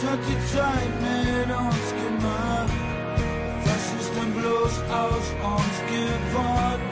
Was 0.03 0.09
hat 0.13 0.19
die 0.27 0.57
Zeit 0.57 0.93
mit 1.03 1.51
uns 1.55 1.89
gemacht? 1.93 2.73
Was 3.67 3.85
ist 4.01 4.13
denn 4.17 4.33
bloß 4.33 4.75
aus 4.89 5.27
uns 5.45 5.77
geworden? 5.93 6.87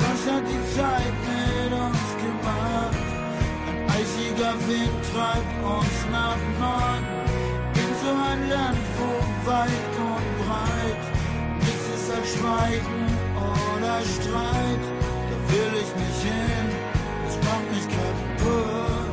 Was 0.00 0.20
hat 0.32 0.44
die 0.48 0.64
Zeit 0.74 1.14
mit 1.28 1.72
uns 1.76 2.08
gemacht? 2.24 3.04
Ein 3.68 3.90
eisiger 4.00 4.54
Wind 4.66 4.96
treibt 5.12 5.54
uns 5.60 5.96
nach 6.10 6.40
Norden 6.58 7.06
in 7.74 7.90
so 8.00 8.12
ein 8.16 8.48
Land, 8.48 8.78
wo 8.96 9.50
weit 9.50 9.92
und 10.08 10.28
breit 10.46 11.04
nichts 11.60 11.86
ist 11.96 12.10
als 12.16 12.28
Schweigen 12.32 13.04
oder 13.36 14.00
Streit. 14.00 14.84
Da 15.28 15.36
will 15.52 15.72
ich 15.82 15.92
nicht 16.00 16.22
hin, 16.22 16.68
das 17.26 17.36
macht 17.44 17.70
mich 17.72 17.86
kaputt. 17.94 19.07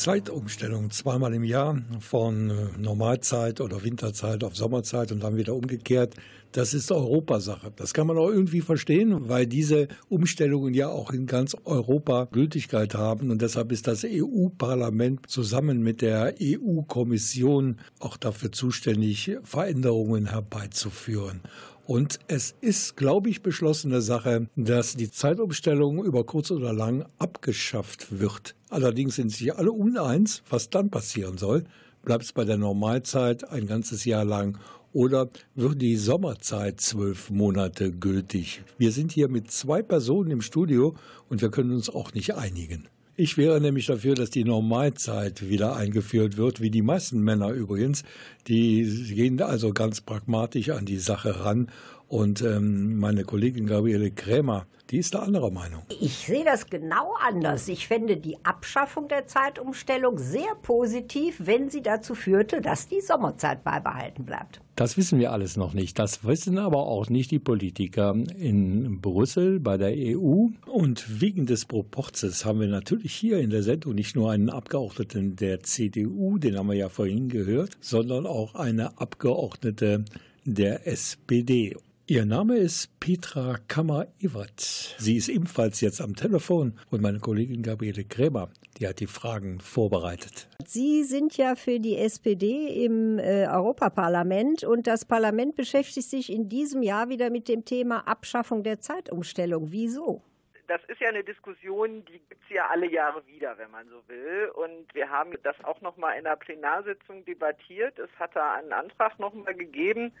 Zeitumstellung 0.00 0.90
zweimal 0.90 1.34
im 1.34 1.44
Jahr 1.44 1.78
von 2.00 2.48
äh, 2.48 2.54
Normalzeit 2.78 3.60
oder 3.60 3.84
Winterzeit 3.84 4.42
auf 4.44 4.56
Sommerzeit 4.56 5.12
und 5.12 5.22
dann 5.22 5.36
wieder 5.36 5.54
umgekehrt, 5.54 6.14
das 6.52 6.72
ist 6.72 6.90
Europasache. 6.90 7.70
Das 7.76 7.92
kann 7.92 8.06
man 8.06 8.16
auch 8.16 8.30
irgendwie 8.30 8.62
verstehen, 8.62 9.28
weil 9.28 9.46
diese 9.46 9.88
Umstellungen 10.08 10.72
ja 10.72 10.88
auch 10.88 11.12
in 11.12 11.26
ganz 11.26 11.54
Europa 11.64 12.28
Gültigkeit 12.32 12.94
haben 12.94 13.30
und 13.30 13.42
deshalb 13.42 13.72
ist 13.72 13.86
das 13.86 14.04
EU-Parlament 14.04 15.28
zusammen 15.28 15.82
mit 15.82 16.00
der 16.00 16.34
EU-Kommission 16.40 17.76
auch 17.98 18.16
dafür 18.16 18.52
zuständig, 18.52 19.36
Veränderungen 19.44 20.30
herbeizuführen. 20.30 21.42
Und 21.86 22.20
es 22.26 22.54
ist, 22.62 22.96
glaube 22.96 23.28
ich, 23.28 23.42
beschlossene 23.42 24.00
Sache, 24.00 24.48
dass 24.56 24.96
die 24.96 25.10
Zeitumstellung 25.10 26.02
über 26.02 26.24
kurz 26.24 26.50
oder 26.50 26.72
lang 26.72 27.04
abgeschafft 27.18 28.18
wird. 28.18 28.54
Allerdings 28.70 29.16
sind 29.16 29.30
sich 29.30 29.54
alle 29.54 29.72
uneins, 29.72 30.42
was 30.48 30.70
dann 30.70 30.90
passieren 30.90 31.38
soll. 31.38 31.64
Bleibt 32.04 32.24
es 32.24 32.32
bei 32.32 32.44
der 32.44 32.56
Normalzeit 32.56 33.50
ein 33.50 33.66
ganzes 33.66 34.04
Jahr 34.04 34.24
lang 34.24 34.58
oder 34.92 35.28
wird 35.54 35.82
die 35.82 35.96
Sommerzeit 35.96 36.80
zwölf 36.80 37.30
Monate 37.30 37.92
gültig? 37.92 38.62
Wir 38.78 38.92
sind 38.92 39.12
hier 39.12 39.28
mit 39.28 39.50
zwei 39.50 39.82
Personen 39.82 40.30
im 40.30 40.40
Studio 40.40 40.94
und 41.28 41.42
wir 41.42 41.50
können 41.50 41.72
uns 41.72 41.90
auch 41.90 42.14
nicht 42.14 42.34
einigen. 42.34 42.86
Ich 43.16 43.36
wäre 43.36 43.60
nämlich 43.60 43.84
dafür, 43.86 44.14
dass 44.14 44.30
die 44.30 44.44
Normalzeit 44.44 45.46
wieder 45.46 45.76
eingeführt 45.76 46.38
wird, 46.38 46.62
wie 46.62 46.70
die 46.70 46.80
meisten 46.80 47.20
Männer 47.20 47.50
übrigens. 47.50 48.02
Die 48.48 49.12
gehen 49.14 49.42
also 49.42 49.74
ganz 49.74 50.00
pragmatisch 50.00 50.70
an 50.70 50.86
die 50.86 50.98
Sache 50.98 51.44
ran 51.44 51.68
Und 52.10 52.42
ähm, 52.42 52.96
meine 52.96 53.22
Kollegin 53.22 53.68
Gabriele 53.68 54.10
Krämer, 54.10 54.66
die 54.90 54.98
ist 54.98 55.14
der 55.14 55.22
anderer 55.22 55.52
Meinung. 55.52 55.82
Ich 56.00 56.26
sehe 56.26 56.44
das 56.44 56.66
genau 56.66 57.14
anders. 57.24 57.68
Ich 57.68 57.86
fände 57.86 58.16
die 58.16 58.44
Abschaffung 58.44 59.06
der 59.06 59.28
Zeitumstellung 59.28 60.18
sehr 60.18 60.56
positiv, 60.60 61.36
wenn 61.38 61.70
sie 61.70 61.82
dazu 61.82 62.16
führte, 62.16 62.60
dass 62.60 62.88
die 62.88 63.00
Sommerzeit 63.00 63.62
beibehalten 63.62 64.24
bleibt. 64.24 64.60
Das 64.74 64.96
wissen 64.96 65.20
wir 65.20 65.30
alles 65.30 65.56
noch 65.56 65.72
nicht. 65.72 66.00
Das 66.00 66.24
wissen 66.24 66.58
aber 66.58 66.78
auch 66.78 67.08
nicht 67.08 67.30
die 67.30 67.38
Politiker 67.38 68.16
in 68.36 69.00
Brüssel 69.00 69.60
bei 69.60 69.76
der 69.76 69.92
EU. 69.94 70.48
Und 70.66 71.20
wegen 71.20 71.46
des 71.46 71.64
Proporzes 71.64 72.44
haben 72.44 72.58
wir 72.58 72.66
natürlich 72.66 73.14
hier 73.14 73.38
in 73.38 73.50
der 73.50 73.62
Sendung 73.62 73.94
nicht 73.94 74.16
nur 74.16 74.32
einen 74.32 74.50
Abgeordneten 74.50 75.36
der 75.36 75.62
CDU, 75.62 76.38
den 76.38 76.58
haben 76.58 76.70
wir 76.70 76.74
ja 76.74 76.88
vorhin 76.88 77.28
gehört, 77.28 77.76
sondern 77.80 78.26
auch 78.26 78.56
eine 78.56 78.98
Abgeordnete 78.98 80.04
der 80.44 80.88
SPD. 80.88 81.76
Ihr 82.10 82.26
Name 82.26 82.56
ist 82.56 82.98
Petra 82.98 83.58
Kammer-Ewert. 83.68 84.58
Sie 84.98 85.16
ist 85.16 85.28
ebenfalls 85.28 85.80
jetzt 85.80 86.00
am 86.00 86.16
Telefon 86.16 86.76
und 86.90 87.02
meine 87.02 87.20
Kollegin 87.20 87.62
Gabriele 87.62 88.02
Gräber, 88.02 88.50
die 88.76 88.88
hat 88.88 88.98
die 88.98 89.06
Fragen 89.06 89.60
vorbereitet. 89.60 90.48
Sie 90.66 91.04
sind 91.04 91.36
ja 91.36 91.54
für 91.54 91.78
die 91.78 91.96
SPD 91.96 92.84
im 92.84 93.20
äh, 93.20 93.46
Europaparlament 93.46 94.64
und 94.64 94.88
das 94.88 95.04
Parlament 95.04 95.54
beschäftigt 95.54 96.10
sich 96.10 96.32
in 96.32 96.48
diesem 96.48 96.82
Jahr 96.82 97.10
wieder 97.10 97.30
mit 97.30 97.46
dem 97.46 97.64
Thema 97.64 98.00
Abschaffung 98.08 98.64
der 98.64 98.80
Zeitumstellung. 98.80 99.70
Wieso? 99.70 100.24
das 100.70 100.80
ist 100.86 101.00
ja 101.00 101.08
eine 101.08 101.24
Diskussion, 101.24 102.04
die 102.04 102.20
gibt 102.20 102.44
es 102.44 102.48
ja 102.48 102.68
alle 102.68 102.88
Jahre 102.88 103.26
wieder, 103.26 103.58
wenn 103.58 103.72
man 103.72 103.88
so 103.88 104.06
will. 104.06 104.52
Und 104.54 104.94
wir 104.94 105.10
haben 105.10 105.32
das 105.42 105.56
auch 105.64 105.80
nochmal 105.80 106.16
in 106.16 106.22
der 106.22 106.36
Plenarsitzung 106.36 107.24
debattiert. 107.24 107.98
Es 107.98 108.10
hat 108.20 108.36
da 108.36 108.54
einen 108.54 108.72
Antrag 108.72 109.18
nochmal 109.18 109.54
gegeben, 109.54 110.12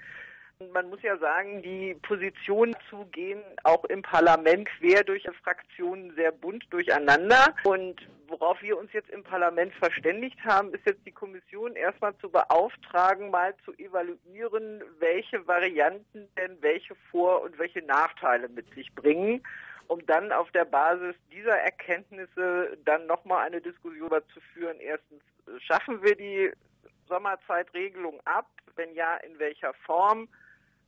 man 0.72 0.90
muss 0.90 1.02
ja 1.02 1.16
sagen, 1.18 1.62
die 1.62 1.96
Positionen 2.02 2.76
zu 2.88 3.06
gehen 3.06 3.42
auch 3.64 3.84
im 3.84 4.02
Parlament 4.02 4.68
quer 4.78 5.04
durch 5.04 5.26
Fraktionen 5.42 6.14
sehr 6.14 6.32
bunt 6.32 6.64
durcheinander. 6.70 7.54
Und 7.64 8.00
worauf 8.28 8.60
wir 8.62 8.78
uns 8.78 8.92
jetzt 8.92 9.10
im 9.10 9.24
Parlament 9.24 9.72
verständigt 9.74 10.38
haben, 10.44 10.72
ist 10.74 10.84
jetzt 10.86 11.04
die 11.06 11.12
Kommission 11.12 11.76
erstmal 11.76 12.16
zu 12.18 12.28
beauftragen, 12.28 13.30
mal 13.30 13.54
zu 13.64 13.72
evaluieren, 13.78 14.82
welche 14.98 15.46
Varianten 15.46 16.28
denn 16.36 16.58
welche 16.60 16.94
Vor- 17.10 17.42
und 17.42 17.58
welche 17.58 17.82
Nachteile 17.82 18.48
mit 18.48 18.72
sich 18.74 18.94
bringen 18.94 19.42
um 19.86 20.06
dann 20.06 20.30
auf 20.30 20.48
der 20.52 20.66
Basis 20.66 21.16
dieser 21.32 21.58
Erkenntnisse 21.58 22.78
dann 22.84 23.06
nochmal 23.06 23.44
eine 23.44 23.60
Diskussion 23.60 24.08
zu 24.32 24.40
führen. 24.54 24.78
Erstens, 24.78 25.20
schaffen 25.58 26.00
wir 26.00 26.14
die 26.14 26.52
Sommerzeitregelung 27.08 28.20
ab? 28.24 28.46
Wenn 28.76 28.94
ja, 28.94 29.16
in 29.16 29.36
welcher 29.40 29.74
Form? 29.84 30.28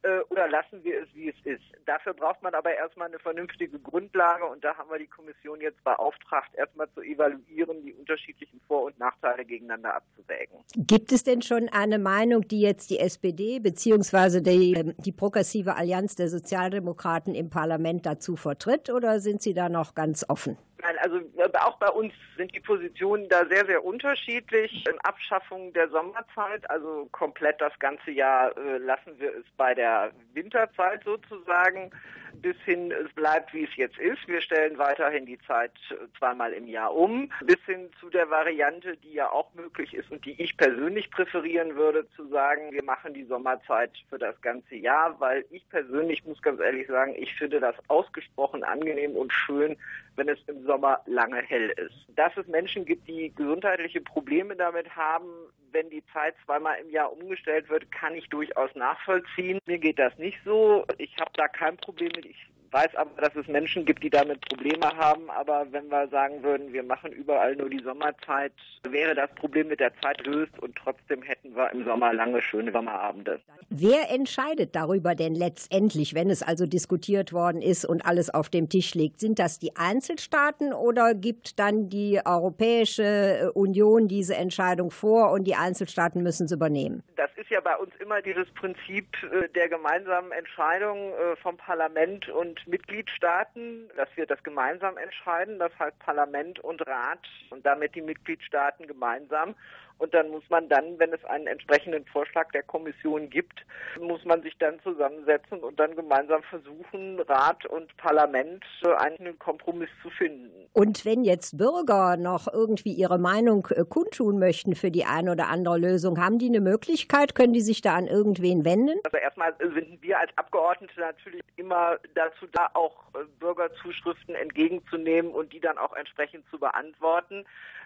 Äh, 0.02 0.20
oder 0.30 0.48
lassen 0.48 0.82
wir 0.82 1.02
es, 1.02 1.08
wie 1.14 1.28
es 1.28 1.36
ist. 1.44 1.62
Dafür 1.86 2.14
braucht 2.14 2.42
man 2.42 2.54
aber 2.54 2.74
erstmal 2.74 3.08
eine 3.08 3.18
vernünftige 3.18 3.78
Grundlage 3.78 4.44
und 4.44 4.64
da 4.64 4.76
haben 4.76 4.90
wir 4.90 4.98
die 4.98 5.06
Kommission 5.06 5.60
jetzt 5.60 5.82
beauftragt, 5.84 6.50
erstmal 6.54 6.88
zu 6.94 7.02
evaluieren, 7.02 7.82
die 7.84 7.92
unterschiedlichen 7.92 8.60
Vor- 8.66 8.84
und 8.84 8.98
Nachteile 8.98 9.44
gegeneinander 9.44 9.94
abzuwägen. 9.94 10.58
Gibt 10.76 11.12
es 11.12 11.24
denn 11.24 11.42
schon 11.42 11.68
eine 11.68 11.98
Meinung, 11.98 12.46
die 12.48 12.60
jetzt 12.60 12.90
die 12.90 12.98
SPD 12.98 13.60
bzw. 13.60 14.40
Die, 14.40 14.74
ähm, 14.74 14.94
die 14.98 15.12
progressive 15.12 15.76
Allianz 15.76 16.16
der 16.16 16.28
Sozialdemokraten 16.28 17.34
im 17.34 17.50
Parlament 17.50 18.06
dazu 18.06 18.36
vertritt 18.36 18.90
oder 18.90 19.20
sind 19.20 19.42
Sie 19.42 19.54
da 19.54 19.68
noch 19.68 19.94
ganz 19.94 20.24
offen? 20.28 20.56
Nein, 20.82 20.96
also 20.98 21.18
äh, 21.18 21.58
auch 21.58 21.78
bei 21.78 21.88
uns 21.88 22.12
sind 22.36 22.54
die 22.54 22.60
Positionen 22.60 23.28
da 23.28 23.46
sehr, 23.46 23.64
sehr 23.66 23.84
unterschiedlich. 23.84 24.84
In 24.88 24.98
Abschaffung 25.00 25.72
der 25.72 25.88
Sommerzeit, 25.90 26.68
also 26.68 27.08
komplett 27.12 27.60
das 27.60 27.78
ganze 27.78 28.10
Jahr 28.10 28.56
äh, 28.56 28.78
lassen 28.78 29.18
wir 29.18 29.30
es 29.30 29.44
bei 29.56 29.74
der 29.74 30.10
Winterzeit 30.34 31.04
sozusagen 31.04 31.92
bis 32.40 32.56
hin, 32.64 32.92
es 32.92 33.12
bleibt 33.12 33.52
wie 33.52 33.64
es 33.64 33.76
jetzt 33.76 33.98
ist. 33.98 34.26
Wir 34.26 34.40
stellen 34.40 34.78
weiterhin 34.78 35.26
die 35.26 35.38
Zeit 35.46 35.72
äh, 35.90 35.94
zweimal 36.18 36.52
im 36.52 36.66
Jahr 36.66 36.94
um, 36.94 37.30
bis 37.44 37.58
hin 37.66 37.90
zu 38.00 38.10
der 38.10 38.30
Variante, 38.30 38.96
die 38.96 39.12
ja 39.12 39.30
auch 39.30 39.52
möglich 39.54 39.94
ist 39.94 40.10
und 40.10 40.24
die 40.24 40.40
ich 40.42 40.56
persönlich 40.56 41.10
präferieren 41.10 41.76
würde, 41.76 42.08
zu 42.16 42.26
sagen, 42.28 42.72
wir 42.72 42.82
machen 42.82 43.14
die 43.14 43.24
Sommerzeit 43.24 43.92
für 44.08 44.18
das 44.18 44.40
ganze 44.40 44.76
Jahr, 44.76 45.18
weil 45.20 45.44
ich 45.50 45.68
persönlich 45.68 46.24
muss 46.24 46.40
ganz 46.42 46.60
ehrlich 46.60 46.88
sagen, 46.88 47.14
ich 47.16 47.34
finde 47.34 47.60
das 47.60 47.76
ausgesprochen 47.88 48.64
angenehm 48.64 49.12
und 49.12 49.32
schön, 49.32 49.76
wenn 50.16 50.28
es 50.28 50.38
im 50.46 50.64
Sommer 50.64 51.00
lange 51.06 51.42
hell 51.42 51.70
ist. 51.76 52.06
Dass 52.16 52.36
es 52.36 52.46
Menschen 52.46 52.84
gibt, 52.84 53.08
die 53.08 53.32
gesundheitliche 53.34 54.00
Probleme 54.00 54.56
damit 54.56 54.94
haben, 54.94 55.28
wenn 55.72 55.88
die 55.90 56.04
Zeit 56.12 56.34
zweimal 56.44 56.78
im 56.80 56.90
Jahr 56.90 57.12
umgestellt 57.12 57.68
wird, 57.70 57.90
kann 57.90 58.14
ich 58.14 58.28
durchaus 58.28 58.74
nachvollziehen. 58.74 59.58
Mir 59.66 59.78
geht 59.78 59.98
das 59.98 60.16
nicht 60.18 60.38
so. 60.44 60.84
Ich 60.98 61.16
habe 61.18 61.30
da 61.34 61.48
kein 61.48 61.76
Problem 61.78 62.12
mit. 62.14 62.26
Ich 62.26 62.51
weiß 62.72 62.94
aber, 62.96 63.10
dass 63.20 63.36
es 63.36 63.46
Menschen 63.48 63.84
gibt, 63.84 64.02
die 64.02 64.10
damit 64.10 64.40
Probleme 64.48 64.86
haben. 64.96 65.30
Aber 65.30 65.66
wenn 65.70 65.88
wir 65.88 66.08
sagen 66.08 66.42
würden, 66.42 66.72
wir 66.72 66.82
machen 66.82 67.12
überall 67.12 67.54
nur 67.56 67.68
die 67.68 67.82
Sommerzeit, 67.82 68.52
wäre 68.88 69.14
das 69.14 69.30
Problem 69.34 69.68
mit 69.68 69.80
der 69.80 69.92
Zeit 70.00 70.26
löst 70.26 70.58
und 70.60 70.74
trotzdem 70.76 71.22
hätten 71.22 71.54
wir 71.54 71.70
im 71.72 71.84
Sommer 71.84 72.12
lange 72.12 72.40
schöne 72.42 72.72
Sommerabende. 72.72 73.40
Wer 73.68 74.10
entscheidet 74.10 74.74
darüber 74.74 75.14
denn 75.14 75.34
letztendlich, 75.34 76.14
wenn 76.14 76.30
es 76.30 76.42
also 76.42 76.66
diskutiert 76.66 77.32
worden 77.32 77.62
ist 77.62 77.84
und 77.84 78.04
alles 78.04 78.28
auf 78.28 78.48
dem 78.48 78.68
Tisch 78.68 78.94
liegt? 78.94 79.20
Sind 79.20 79.38
das 79.38 79.58
die 79.58 79.76
Einzelstaaten 79.76 80.72
oder 80.72 81.14
gibt 81.14 81.58
dann 81.58 81.88
die 81.88 82.20
Europäische 82.24 83.52
Union 83.54 84.08
diese 84.08 84.34
Entscheidung 84.36 84.90
vor 84.90 85.30
und 85.32 85.44
die 85.44 85.54
Einzelstaaten 85.54 86.22
müssen 86.22 86.46
es 86.46 86.52
übernehmen? 86.52 87.02
Das 87.16 87.30
ist 87.36 87.50
ja 87.50 87.60
bei 87.60 87.76
uns 87.76 87.92
immer 88.00 88.22
dieses 88.22 88.50
Prinzip 88.50 89.06
äh, 89.22 89.48
der 89.50 89.68
gemeinsamen 89.68 90.32
Entscheidung 90.32 91.12
äh, 91.12 91.36
vom 91.36 91.56
Parlament 91.56 92.28
und 92.28 92.61
Mitgliedstaaten, 92.66 93.90
dass 93.96 94.08
wir 94.16 94.26
das 94.26 94.42
gemeinsam 94.42 94.96
entscheiden, 94.96 95.58
das 95.58 95.72
heißt 95.78 95.98
Parlament 95.98 96.58
und 96.60 96.86
Rat 96.86 97.26
und 97.50 97.64
damit 97.66 97.94
die 97.94 98.02
Mitgliedstaaten 98.02 98.86
gemeinsam. 98.86 99.54
Und 100.02 100.12
dann 100.14 100.30
muss 100.30 100.42
man 100.48 100.68
dann, 100.68 100.98
wenn 100.98 101.12
es 101.12 101.24
einen 101.26 101.46
entsprechenden 101.46 102.04
Vorschlag 102.06 102.50
der 102.50 102.64
Kommission 102.64 103.30
gibt, 103.30 103.64
muss 104.00 104.24
man 104.24 104.42
sich 104.42 104.58
dann 104.58 104.80
zusammensetzen 104.80 105.60
und 105.60 105.78
dann 105.78 105.94
gemeinsam 105.94 106.42
versuchen, 106.42 107.20
Rat 107.20 107.64
und 107.66 107.96
Parlament 107.98 108.64
einen 108.98 109.38
Kompromiss 109.38 109.90
zu 110.02 110.10
finden. 110.10 110.50
Und 110.72 111.04
wenn 111.04 111.22
jetzt 111.22 111.56
Bürger 111.56 112.16
noch 112.16 112.52
irgendwie 112.52 112.92
ihre 112.92 113.20
Meinung 113.20 113.68
äh, 113.70 113.84
kundtun 113.88 114.40
möchten 114.40 114.74
für 114.74 114.90
die 114.90 115.04
eine 115.04 115.30
oder 115.30 115.46
andere 115.46 115.78
Lösung, 115.78 116.20
haben 116.20 116.40
die 116.40 116.48
eine 116.48 116.60
Möglichkeit? 116.60 117.36
Können 117.36 117.52
die 117.52 117.60
sich 117.60 117.80
da 117.80 117.94
an 117.94 118.08
irgendwen 118.08 118.64
wenden? 118.64 118.98
Also 119.04 119.18
erstmal 119.18 119.54
sind 119.60 120.02
wir 120.02 120.18
als 120.18 120.30
Abgeordnete 120.34 120.98
natürlich 120.98 121.42
immer 121.54 121.98
dazu 122.16 122.46
da, 122.50 122.70
auch 122.74 123.04
äh, 123.14 123.24
Bürgerzuschriften 123.38 124.34
entgegenzunehmen 124.34 125.30
und 125.30 125.52
die 125.52 125.60
dann 125.60 125.78
auch 125.78 125.94
entsprechend 125.94 126.44
zu 126.50 126.58
beantworten. 126.58 127.44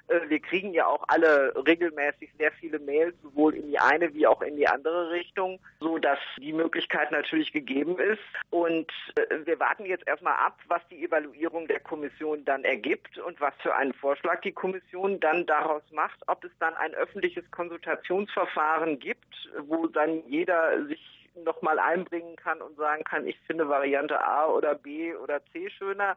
Äh, 0.09 0.29
wir 0.29 0.41
kriegen 0.41 0.73
ja 0.73 0.87
auch 0.87 1.05
alle 1.09 1.53
regelmäßig 1.67 2.31
sehr 2.39 2.53
viele 2.53 2.79
Mails, 2.79 3.15
sowohl 3.23 3.55
in 3.55 3.69
die 3.69 3.79
eine 3.79 4.13
wie 4.15 4.27
auch 4.27 4.43
in 4.43 4.57
die 4.57 4.69
andere 4.69 5.11
Richtung, 5.11 5.59
so 5.81 5.99
dass 5.99 6.19
die 6.39 6.53
Möglichkeit 6.53 7.11
natürlich 7.11 7.53
gegeben 7.53 7.99
ist. 7.99 8.23
Und 8.51 8.91
äh, 9.17 9.45
wir 9.45 9.59
warten 9.59 9.87
jetzt 9.87 10.07
erstmal 10.07 10.37
ab, 10.37 10.59
was 10.69 10.83
die 10.89 11.05
Evaluierung 11.05 11.67
der 11.69 11.81
Kommission 11.81 12.45
dann 12.45 12.65
ergibt 12.65 13.19
und 13.19 13.41
was 13.41 13.55
für 13.63 13.75
einen 13.75 13.93
Vorschlag 13.95 14.41
die 14.41 14.53
Kommission 14.53 15.21
dann 15.21 15.47
daraus 15.47 15.83
macht, 15.93 16.21
ob 16.27 16.45
es 16.45 16.53
dann 16.59 16.75
ein 16.75 16.95
öffentliches 16.95 17.51
Konsultationsverfahren 17.51 18.99
gibt, 18.99 19.51
wo 19.67 19.87
dann 19.87 20.23
jeder 20.29 20.85
sich 20.87 21.01
nochmal 21.45 21.79
einbringen 21.79 22.37
kann 22.37 22.63
und 22.63 22.77
sagen 22.77 23.05
kann, 23.05 23.27
ich 23.27 23.39
finde 23.47 23.69
Variante 23.69 24.23
A 24.25 24.47
oder 24.47 24.75
B 24.75 25.15
oder 25.15 25.41
C 25.53 25.69
schöner. 25.71 26.17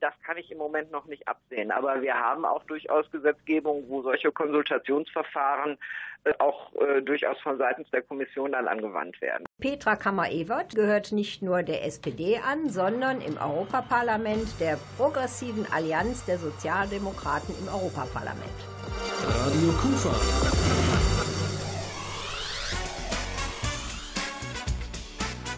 Das 0.00 0.14
kann 0.24 0.36
ich 0.36 0.50
im 0.50 0.58
Moment 0.58 0.90
noch 0.90 1.06
nicht 1.06 1.28
absehen. 1.28 1.70
Aber 1.70 2.00
wir 2.02 2.14
haben 2.14 2.44
auch 2.44 2.64
durchaus 2.64 3.10
Gesetzgebung, 3.10 3.84
wo 3.88 4.02
solche 4.02 4.32
Konsultationsverfahren 4.32 5.78
äh, 6.24 6.32
auch 6.38 6.72
äh, 6.76 7.02
durchaus 7.02 7.38
von 7.40 7.58
seitens 7.58 7.90
der 7.90 8.02
Kommission 8.02 8.52
dann 8.52 8.68
angewandt 8.68 9.20
werden. 9.20 9.44
Petra 9.60 9.96
Kammer-Ewert 9.96 10.74
gehört 10.74 11.12
nicht 11.12 11.42
nur 11.42 11.62
der 11.62 11.84
SPD 11.84 12.38
an, 12.38 12.68
sondern 12.68 13.20
im 13.20 13.36
Europaparlament 13.36 14.60
der 14.60 14.78
Progressiven 14.96 15.66
Allianz 15.72 16.24
der 16.26 16.38
Sozialdemokraten 16.38 17.54
im 17.60 17.68
Europaparlament. 17.68 18.42
Radio 19.24 19.72
Kufa. 19.80 20.12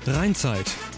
Rheinzeit. 0.07 0.94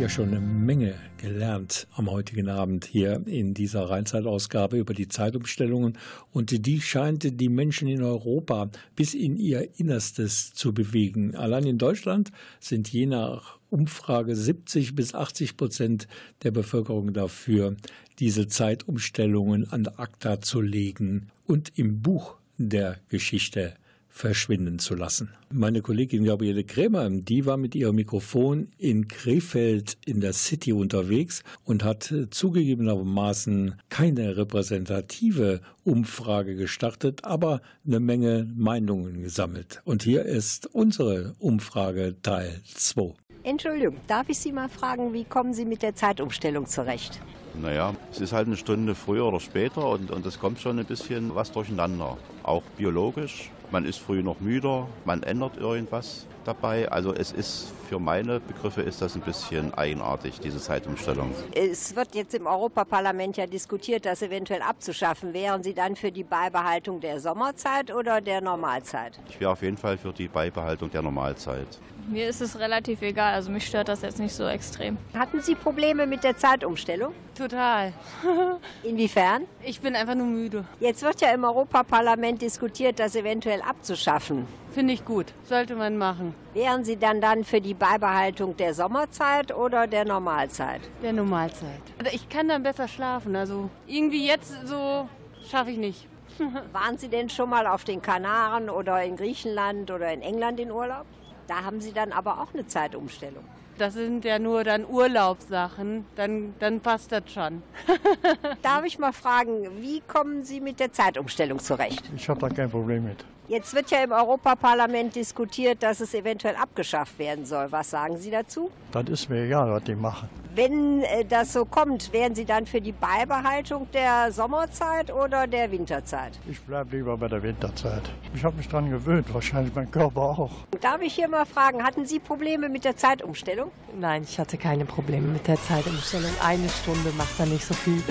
schon 0.10 0.30
eine 0.30 0.40
Menge 0.40 0.96
gelernt 1.18 1.86
am 1.94 2.10
heutigen 2.10 2.50
Abend 2.50 2.86
hier 2.86 3.22
in 3.28 3.54
dieser 3.54 3.90
Rheinzeitausgabe 3.90 4.78
über 4.78 4.96
die 4.96 5.08
Zeitumstellungen 5.08 5.98
und 6.32 6.66
die 6.66 6.82
scheint 6.82 7.40
die 7.40 7.50
Menschen 7.50 7.88
in 7.88 8.02
Europa 8.02 8.72
bis 8.96 9.14
in 9.14 9.38
ihr 9.38 9.70
Innerstes 9.78 10.54
zu 10.54 10.74
bewegen. 10.74 11.36
Allein 11.36 11.66
in 11.68 11.78
Deutschland 11.78 12.32
sind 12.60 12.92
je 12.92 13.06
nach 13.06 13.60
Umfrage 13.70 14.36
70 14.36 14.96
bis 14.96 15.14
80 15.14 15.58
Prozent 15.58 16.08
der 16.42 16.52
Bevölkerung 16.52 17.14
dafür, 17.14 17.76
diese 18.18 18.48
Zeitumstellungen 18.48 19.72
an 19.72 19.88
ACTA 19.88 20.42
zu 20.42 20.62
legen 20.62 21.28
und 21.46 21.78
im 21.78 22.02
Buch 22.02 22.36
der 22.58 22.98
Geschichte 23.10 23.76
verschwinden 24.10 24.80
zu 24.80 24.96
lassen. 24.96 25.30
Meine 25.52 25.82
Kollegin 25.82 26.26
Gabriele 26.26 26.64
Krämer, 26.64 27.10
die 27.10 27.46
war 27.46 27.58
mit 27.58 27.76
ihrem 27.76 27.96
Mikrofon 27.96 28.68
in 28.78 29.08
Krefeld 29.08 29.98
in 30.06 30.20
der 30.20 30.34
City 30.34 30.74
unterwegs 30.74 31.44
und 31.64 31.84
hat 31.84 32.14
zugegebenermaßen 32.30 33.76
keine 33.90 34.36
repräsentative 34.36 35.62
Umfrage 35.84 36.56
gestartet, 36.56 37.24
aber 37.24 37.62
eine 37.86 38.00
Menge 38.00 38.48
Meinungen 38.56 39.22
gesammelt. 39.22 39.82
Und 39.86 40.04
hier 40.04 40.26
ist 40.26 40.68
unsere 40.74 41.34
Umfrage 41.40 42.16
Teil 42.22 42.62
2. 42.66 43.14
Entschuldigung, 43.44 43.96
darf 44.08 44.28
ich 44.28 44.38
Sie 44.38 44.52
mal 44.52 44.68
fragen, 44.68 45.14
wie 45.14 45.24
kommen 45.24 45.54
Sie 45.54 45.66
mit 45.66 45.82
der 45.82 45.96
Zeitumstellung 45.96 46.66
zurecht? 46.68 47.22
Naja, 47.62 47.96
es 48.12 48.20
ist 48.22 48.34
halt 48.34 48.48
eine 48.48 48.58
Stunde 48.58 48.96
früher 48.96 49.26
oder 49.26 49.40
später 49.40 49.90
und, 49.90 50.12
und 50.12 50.26
es 50.26 50.40
kommt 50.40 50.60
schon 50.60 50.78
ein 50.80 50.86
bisschen 50.86 51.34
was 51.36 51.52
durcheinander. 51.52 52.18
Auch 52.44 52.64
biologisch 52.78 53.50
man 53.72 53.86
ist 53.86 54.00
früh 54.00 54.24
noch 54.24 54.40
müder, 54.40 54.88
man 55.06 55.24
ändert 55.24 55.58
irgendwas 55.58 56.26
dabei. 56.46 56.92
Also 56.92 57.14
es 57.14 57.32
ist 57.32 57.74
für 57.88 58.00
meine 58.00 58.40
Begriffe 58.40 58.82
ist 58.82 59.02
das 59.02 59.16
ein 59.16 59.22
bisschen 59.22 59.74
eigenartig, 59.74 60.40
diese 60.40 60.60
Zeitumstellung. 60.60 61.34
Es 61.54 61.96
wird 61.96 62.16
jetzt 62.16 62.34
im 62.34 62.48
Europaparlament 62.48 63.38
ja 63.38 63.48
diskutiert, 63.48 64.06
das 64.06 64.22
eventuell 64.22 64.62
abzuschaffen. 64.62 65.34
Wären 65.34 65.64
Sie 65.64 65.74
dann 65.74 65.96
für 65.96 66.12
die 66.12 66.24
Beibehaltung 66.24 67.00
der 67.00 67.20
Sommerzeit 67.20 67.94
oder 67.94 68.22
der 68.22 68.42
Normalzeit? 68.42 69.20
Ich 69.30 69.40
wäre 69.40 69.52
auf 69.52 69.62
jeden 69.62 69.78
Fall 69.78 69.98
für 69.98 70.14
die 70.14 70.28
Beibehaltung 70.28 70.92
der 70.92 71.02
Normalzeit. 71.02 71.68
Mir 72.12 72.28
ist 72.28 72.42
es 72.42 72.58
relativ 72.58 73.04
egal, 73.04 73.36
also 73.36 73.52
mich 73.52 73.68
stört 73.68 73.88
das 73.88 74.02
jetzt 74.02 74.18
nicht 74.18 74.34
so 74.34 74.48
extrem. 74.48 74.98
Hatten 75.14 75.42
Sie 75.42 75.54
Probleme 75.54 76.08
mit 76.08 76.24
der 76.24 76.36
Zeitumstellung? 76.36 77.14
Total. 77.38 77.94
Inwiefern? 78.84 79.44
Ich 79.64 79.80
bin 79.80 79.96
einfach 79.96 80.16
nur 80.16 80.26
müde. 80.26 80.66
Jetzt 80.80 81.04
wird 81.04 81.22
ja 81.22 81.30
im 81.30 81.44
Europaparlament 81.44 82.42
diskutiert, 82.42 83.00
das 83.00 83.16
eventuell 83.16 83.62
abzuschaffen. 83.62 84.48
Finde 84.72 84.94
ich 84.94 85.06
gut. 85.06 85.28
Sollte 85.44 85.76
man 85.76 85.98
machen. 85.98 86.34
Wären 86.56 86.84
Sie 86.84 86.98
dann 86.98 87.22
dann 87.22 87.44
für 87.44 87.62
die 87.62 87.76
Beibehaltung 87.76 88.58
der 88.58 88.74
Sommerzeit 88.74 89.56
oder 89.56 89.86
der 89.86 90.04
Normalzeit? 90.04 90.82
Der 91.04 91.14
Normalzeit. 91.14 91.82
Also 92.00 92.12
ich 92.12 92.28
kann 92.28 92.48
dann 92.48 92.64
besser 92.64 92.88
schlafen. 92.88 93.36
Also 93.36 93.70
irgendwie 93.86 94.26
jetzt 94.26 94.52
so 94.66 95.08
schaffe 95.48 95.70
ich 95.70 95.78
nicht. 95.78 96.08
Waren 96.74 96.98
Sie 96.98 97.10
denn 97.10 97.30
schon 97.30 97.52
mal 97.52 97.68
auf 97.68 97.84
den 97.84 98.02
Kanaren 98.02 98.72
oder 98.72 99.04
in 99.04 99.16
Griechenland 99.16 99.92
oder 99.92 100.12
in 100.12 100.24
England 100.24 100.60
in 100.60 100.72
Urlaub? 100.72 101.06
Da 101.50 101.64
haben 101.64 101.82
Sie 101.82 101.94
dann 101.94 102.12
aber 102.12 102.40
auch 102.40 102.54
eine 102.54 102.68
Zeitumstellung. 102.68 103.44
Das 103.80 103.96
sind 103.96 104.24
ja 104.24 104.38
nur 104.38 104.64
dann 104.64 104.86
Urlaubssachen, 104.86 106.06
dann, 106.16 106.54
dann 106.60 106.80
passt 106.80 107.12
das 107.12 107.24
schon. 107.34 107.64
Darf 108.62 108.86
ich 108.86 109.00
mal 109.00 109.14
fragen, 109.14 109.68
wie 109.82 110.02
kommen 110.02 110.44
Sie 110.44 110.62
mit 110.62 110.80
der 110.80 110.92
Zeitumstellung 110.92 111.58
zurecht? 111.58 112.04
Ich 112.16 112.30
habe 112.30 112.40
da 112.40 112.50
kein 112.50 112.70
Problem 112.70 113.06
mit. 113.06 113.26
Jetzt 113.50 113.74
wird 113.74 113.90
ja 113.90 114.04
im 114.04 114.12
Europaparlament 114.12 115.16
diskutiert, 115.16 115.82
dass 115.82 116.02
es 116.02 116.14
eventuell 116.14 116.56
abgeschafft 116.56 117.18
werden 117.18 117.48
soll. 117.48 117.72
Was 117.72 117.90
sagen 117.90 118.16
Sie 118.20 118.30
dazu? 118.30 118.70
Das 118.92 119.10
ist 119.10 119.28
mir 119.28 119.46
egal, 119.46 119.72
was 119.72 119.84
die 119.86 119.96
machen. 119.96 120.30
Wenn 120.54 121.02
äh, 121.02 121.26
das 121.26 121.54
so 121.54 121.66
kommt, 121.66 122.14
wären 122.14 122.36
Sie 122.36 122.46
dann 122.46 122.68
für 122.68 122.80
die 122.80 122.92
Beibehaltung 122.92 123.88
der 123.92 124.32
Sommerzeit 124.32 125.12
oder 125.12 125.48
der 125.48 125.72
Winterzeit? 125.72 126.34
Ich 126.48 126.62
bleibe 126.62 126.96
lieber 126.96 127.18
bei 127.18 127.28
der 127.28 127.42
Winterzeit. 127.42 128.04
Ich 128.36 128.44
habe 128.44 128.56
mich 128.56 128.68
daran 128.68 128.92
gewöhnt, 128.92 129.34
wahrscheinlich 129.34 129.74
mein 129.74 129.90
Körper 129.90 130.22
auch. 130.22 130.52
Darf 130.80 131.02
ich 131.02 131.16
hier 131.16 131.28
mal 131.28 131.48
fragen, 131.48 131.84
hatten 131.84 132.06
Sie 132.06 132.20
Probleme 132.20 132.70
mit 132.70 132.86
der 132.86 132.98
Zeitumstellung? 132.98 133.72
Nein, 134.00 134.22
ich 134.30 134.38
hatte 134.38 134.60
keine 134.60 134.86
Probleme 134.86 135.28
mit 135.28 135.48
der 135.48 135.60
Zeitumstellung. 135.60 136.32
Eine 136.44 136.70
Stunde 136.70 137.12
macht 137.18 137.40
da 137.40 137.48
nicht 137.48 137.66
so 137.66 137.74
viel. 137.74 138.04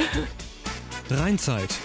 Rheinzeit 1.11 1.79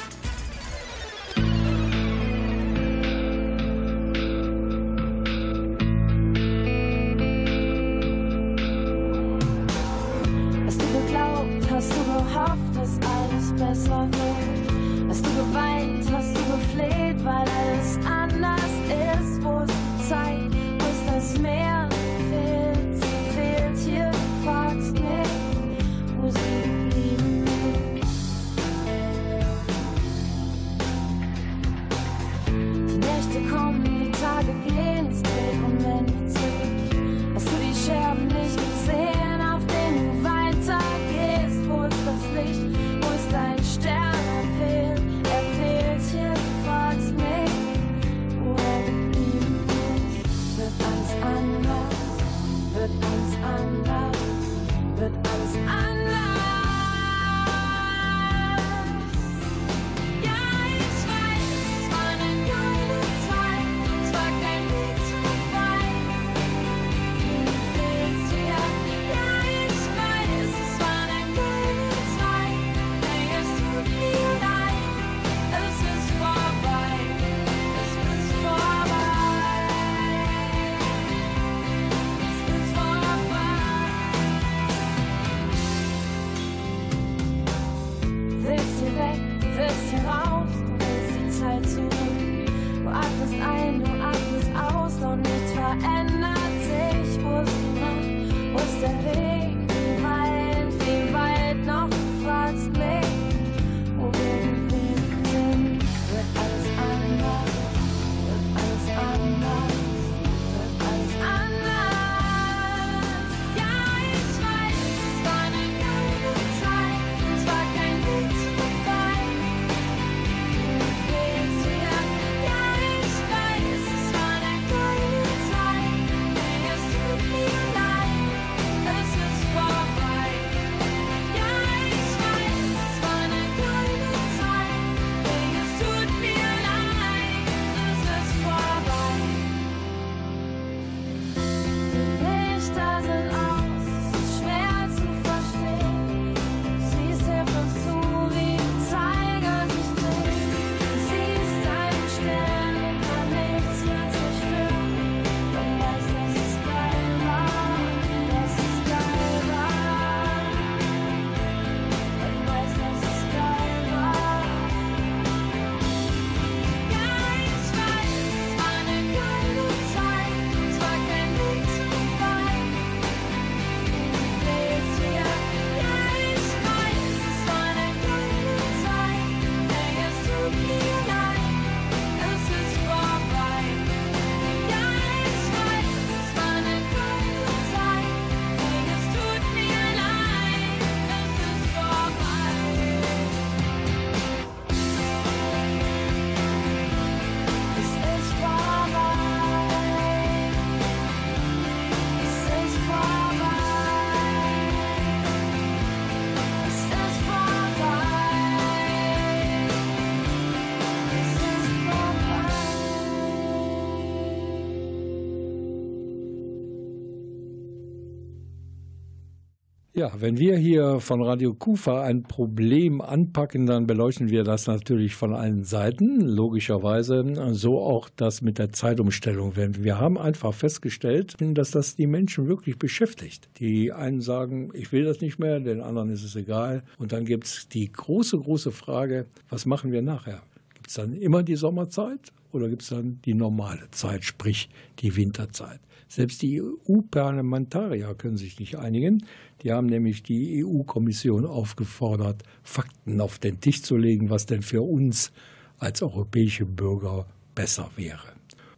Ja, 220.03 220.11
wenn 220.19 220.37
wir 220.37 220.57
hier 220.57 220.99
von 220.99 221.21
Radio 221.21 221.53
Kufa 221.53 222.03
ein 222.03 222.23
Problem 222.23 222.99
anpacken, 222.99 223.65
dann 223.65 223.87
beleuchten 223.87 224.29
wir 224.29 224.43
das 224.43 224.67
natürlich 224.67 225.15
von 225.15 225.33
allen 225.33 225.63
Seiten. 225.63 226.19
Logischerweise 226.19 227.23
so 227.53 227.79
auch 227.79 228.09
das 228.09 228.41
mit 228.41 228.59
der 228.59 228.73
Zeitumstellung. 228.73 229.55
Wir 229.55 229.99
haben 229.99 230.17
einfach 230.17 230.53
festgestellt, 230.53 231.37
dass 231.39 231.71
das 231.71 231.95
die 231.95 232.07
Menschen 232.07 232.49
wirklich 232.49 232.77
beschäftigt. 232.77 233.47
Die 233.59 233.93
einen 233.93 234.19
sagen, 234.19 234.71
ich 234.73 234.91
will 234.91 235.05
das 235.05 235.21
nicht 235.21 235.39
mehr, 235.39 235.61
den 235.61 235.79
anderen 235.79 236.09
ist 236.09 236.25
es 236.25 236.35
egal. 236.35 236.83
Und 236.97 237.13
dann 237.13 237.23
gibt 237.23 237.45
es 237.45 237.69
die 237.69 237.89
große, 237.89 238.37
große 238.39 238.71
Frage, 238.71 239.27
was 239.47 239.65
machen 239.65 239.93
wir 239.93 240.01
nachher? 240.01 240.41
Gibt 240.73 240.89
es 240.89 240.95
dann 240.95 241.13
immer 241.13 241.43
die 241.43 241.55
Sommerzeit 241.55 242.33
oder 242.51 242.67
gibt 242.67 242.81
es 242.81 242.89
dann 242.89 243.21
die 243.23 243.35
normale 243.35 243.89
Zeit, 243.91 244.25
sprich 244.25 244.67
die 244.99 245.15
Winterzeit? 245.15 245.79
Selbst 246.13 246.43
die 246.43 246.61
EU-Parlamentarier 246.61 248.13
können 248.13 248.37
sich 248.37 248.59
nicht 248.59 248.77
einigen. 248.77 249.25
Die 249.63 249.71
haben 249.71 249.88
nämlich 249.88 250.23
die 250.23 250.63
EU-Kommission 250.63 251.45
aufgefordert, 251.45 252.43
Fakten 252.63 253.21
auf 253.21 253.39
den 253.39 253.62
Tisch 253.62 253.82
zu 253.82 253.95
legen, 253.95 254.30
was 254.30 254.45
denn 254.45 254.62
für 254.62 254.82
uns 254.82 255.32
als 255.78 256.02
europäische 256.02 256.65
Bürger 256.65 257.26
besser 257.56 257.89
wäre. 257.95 258.34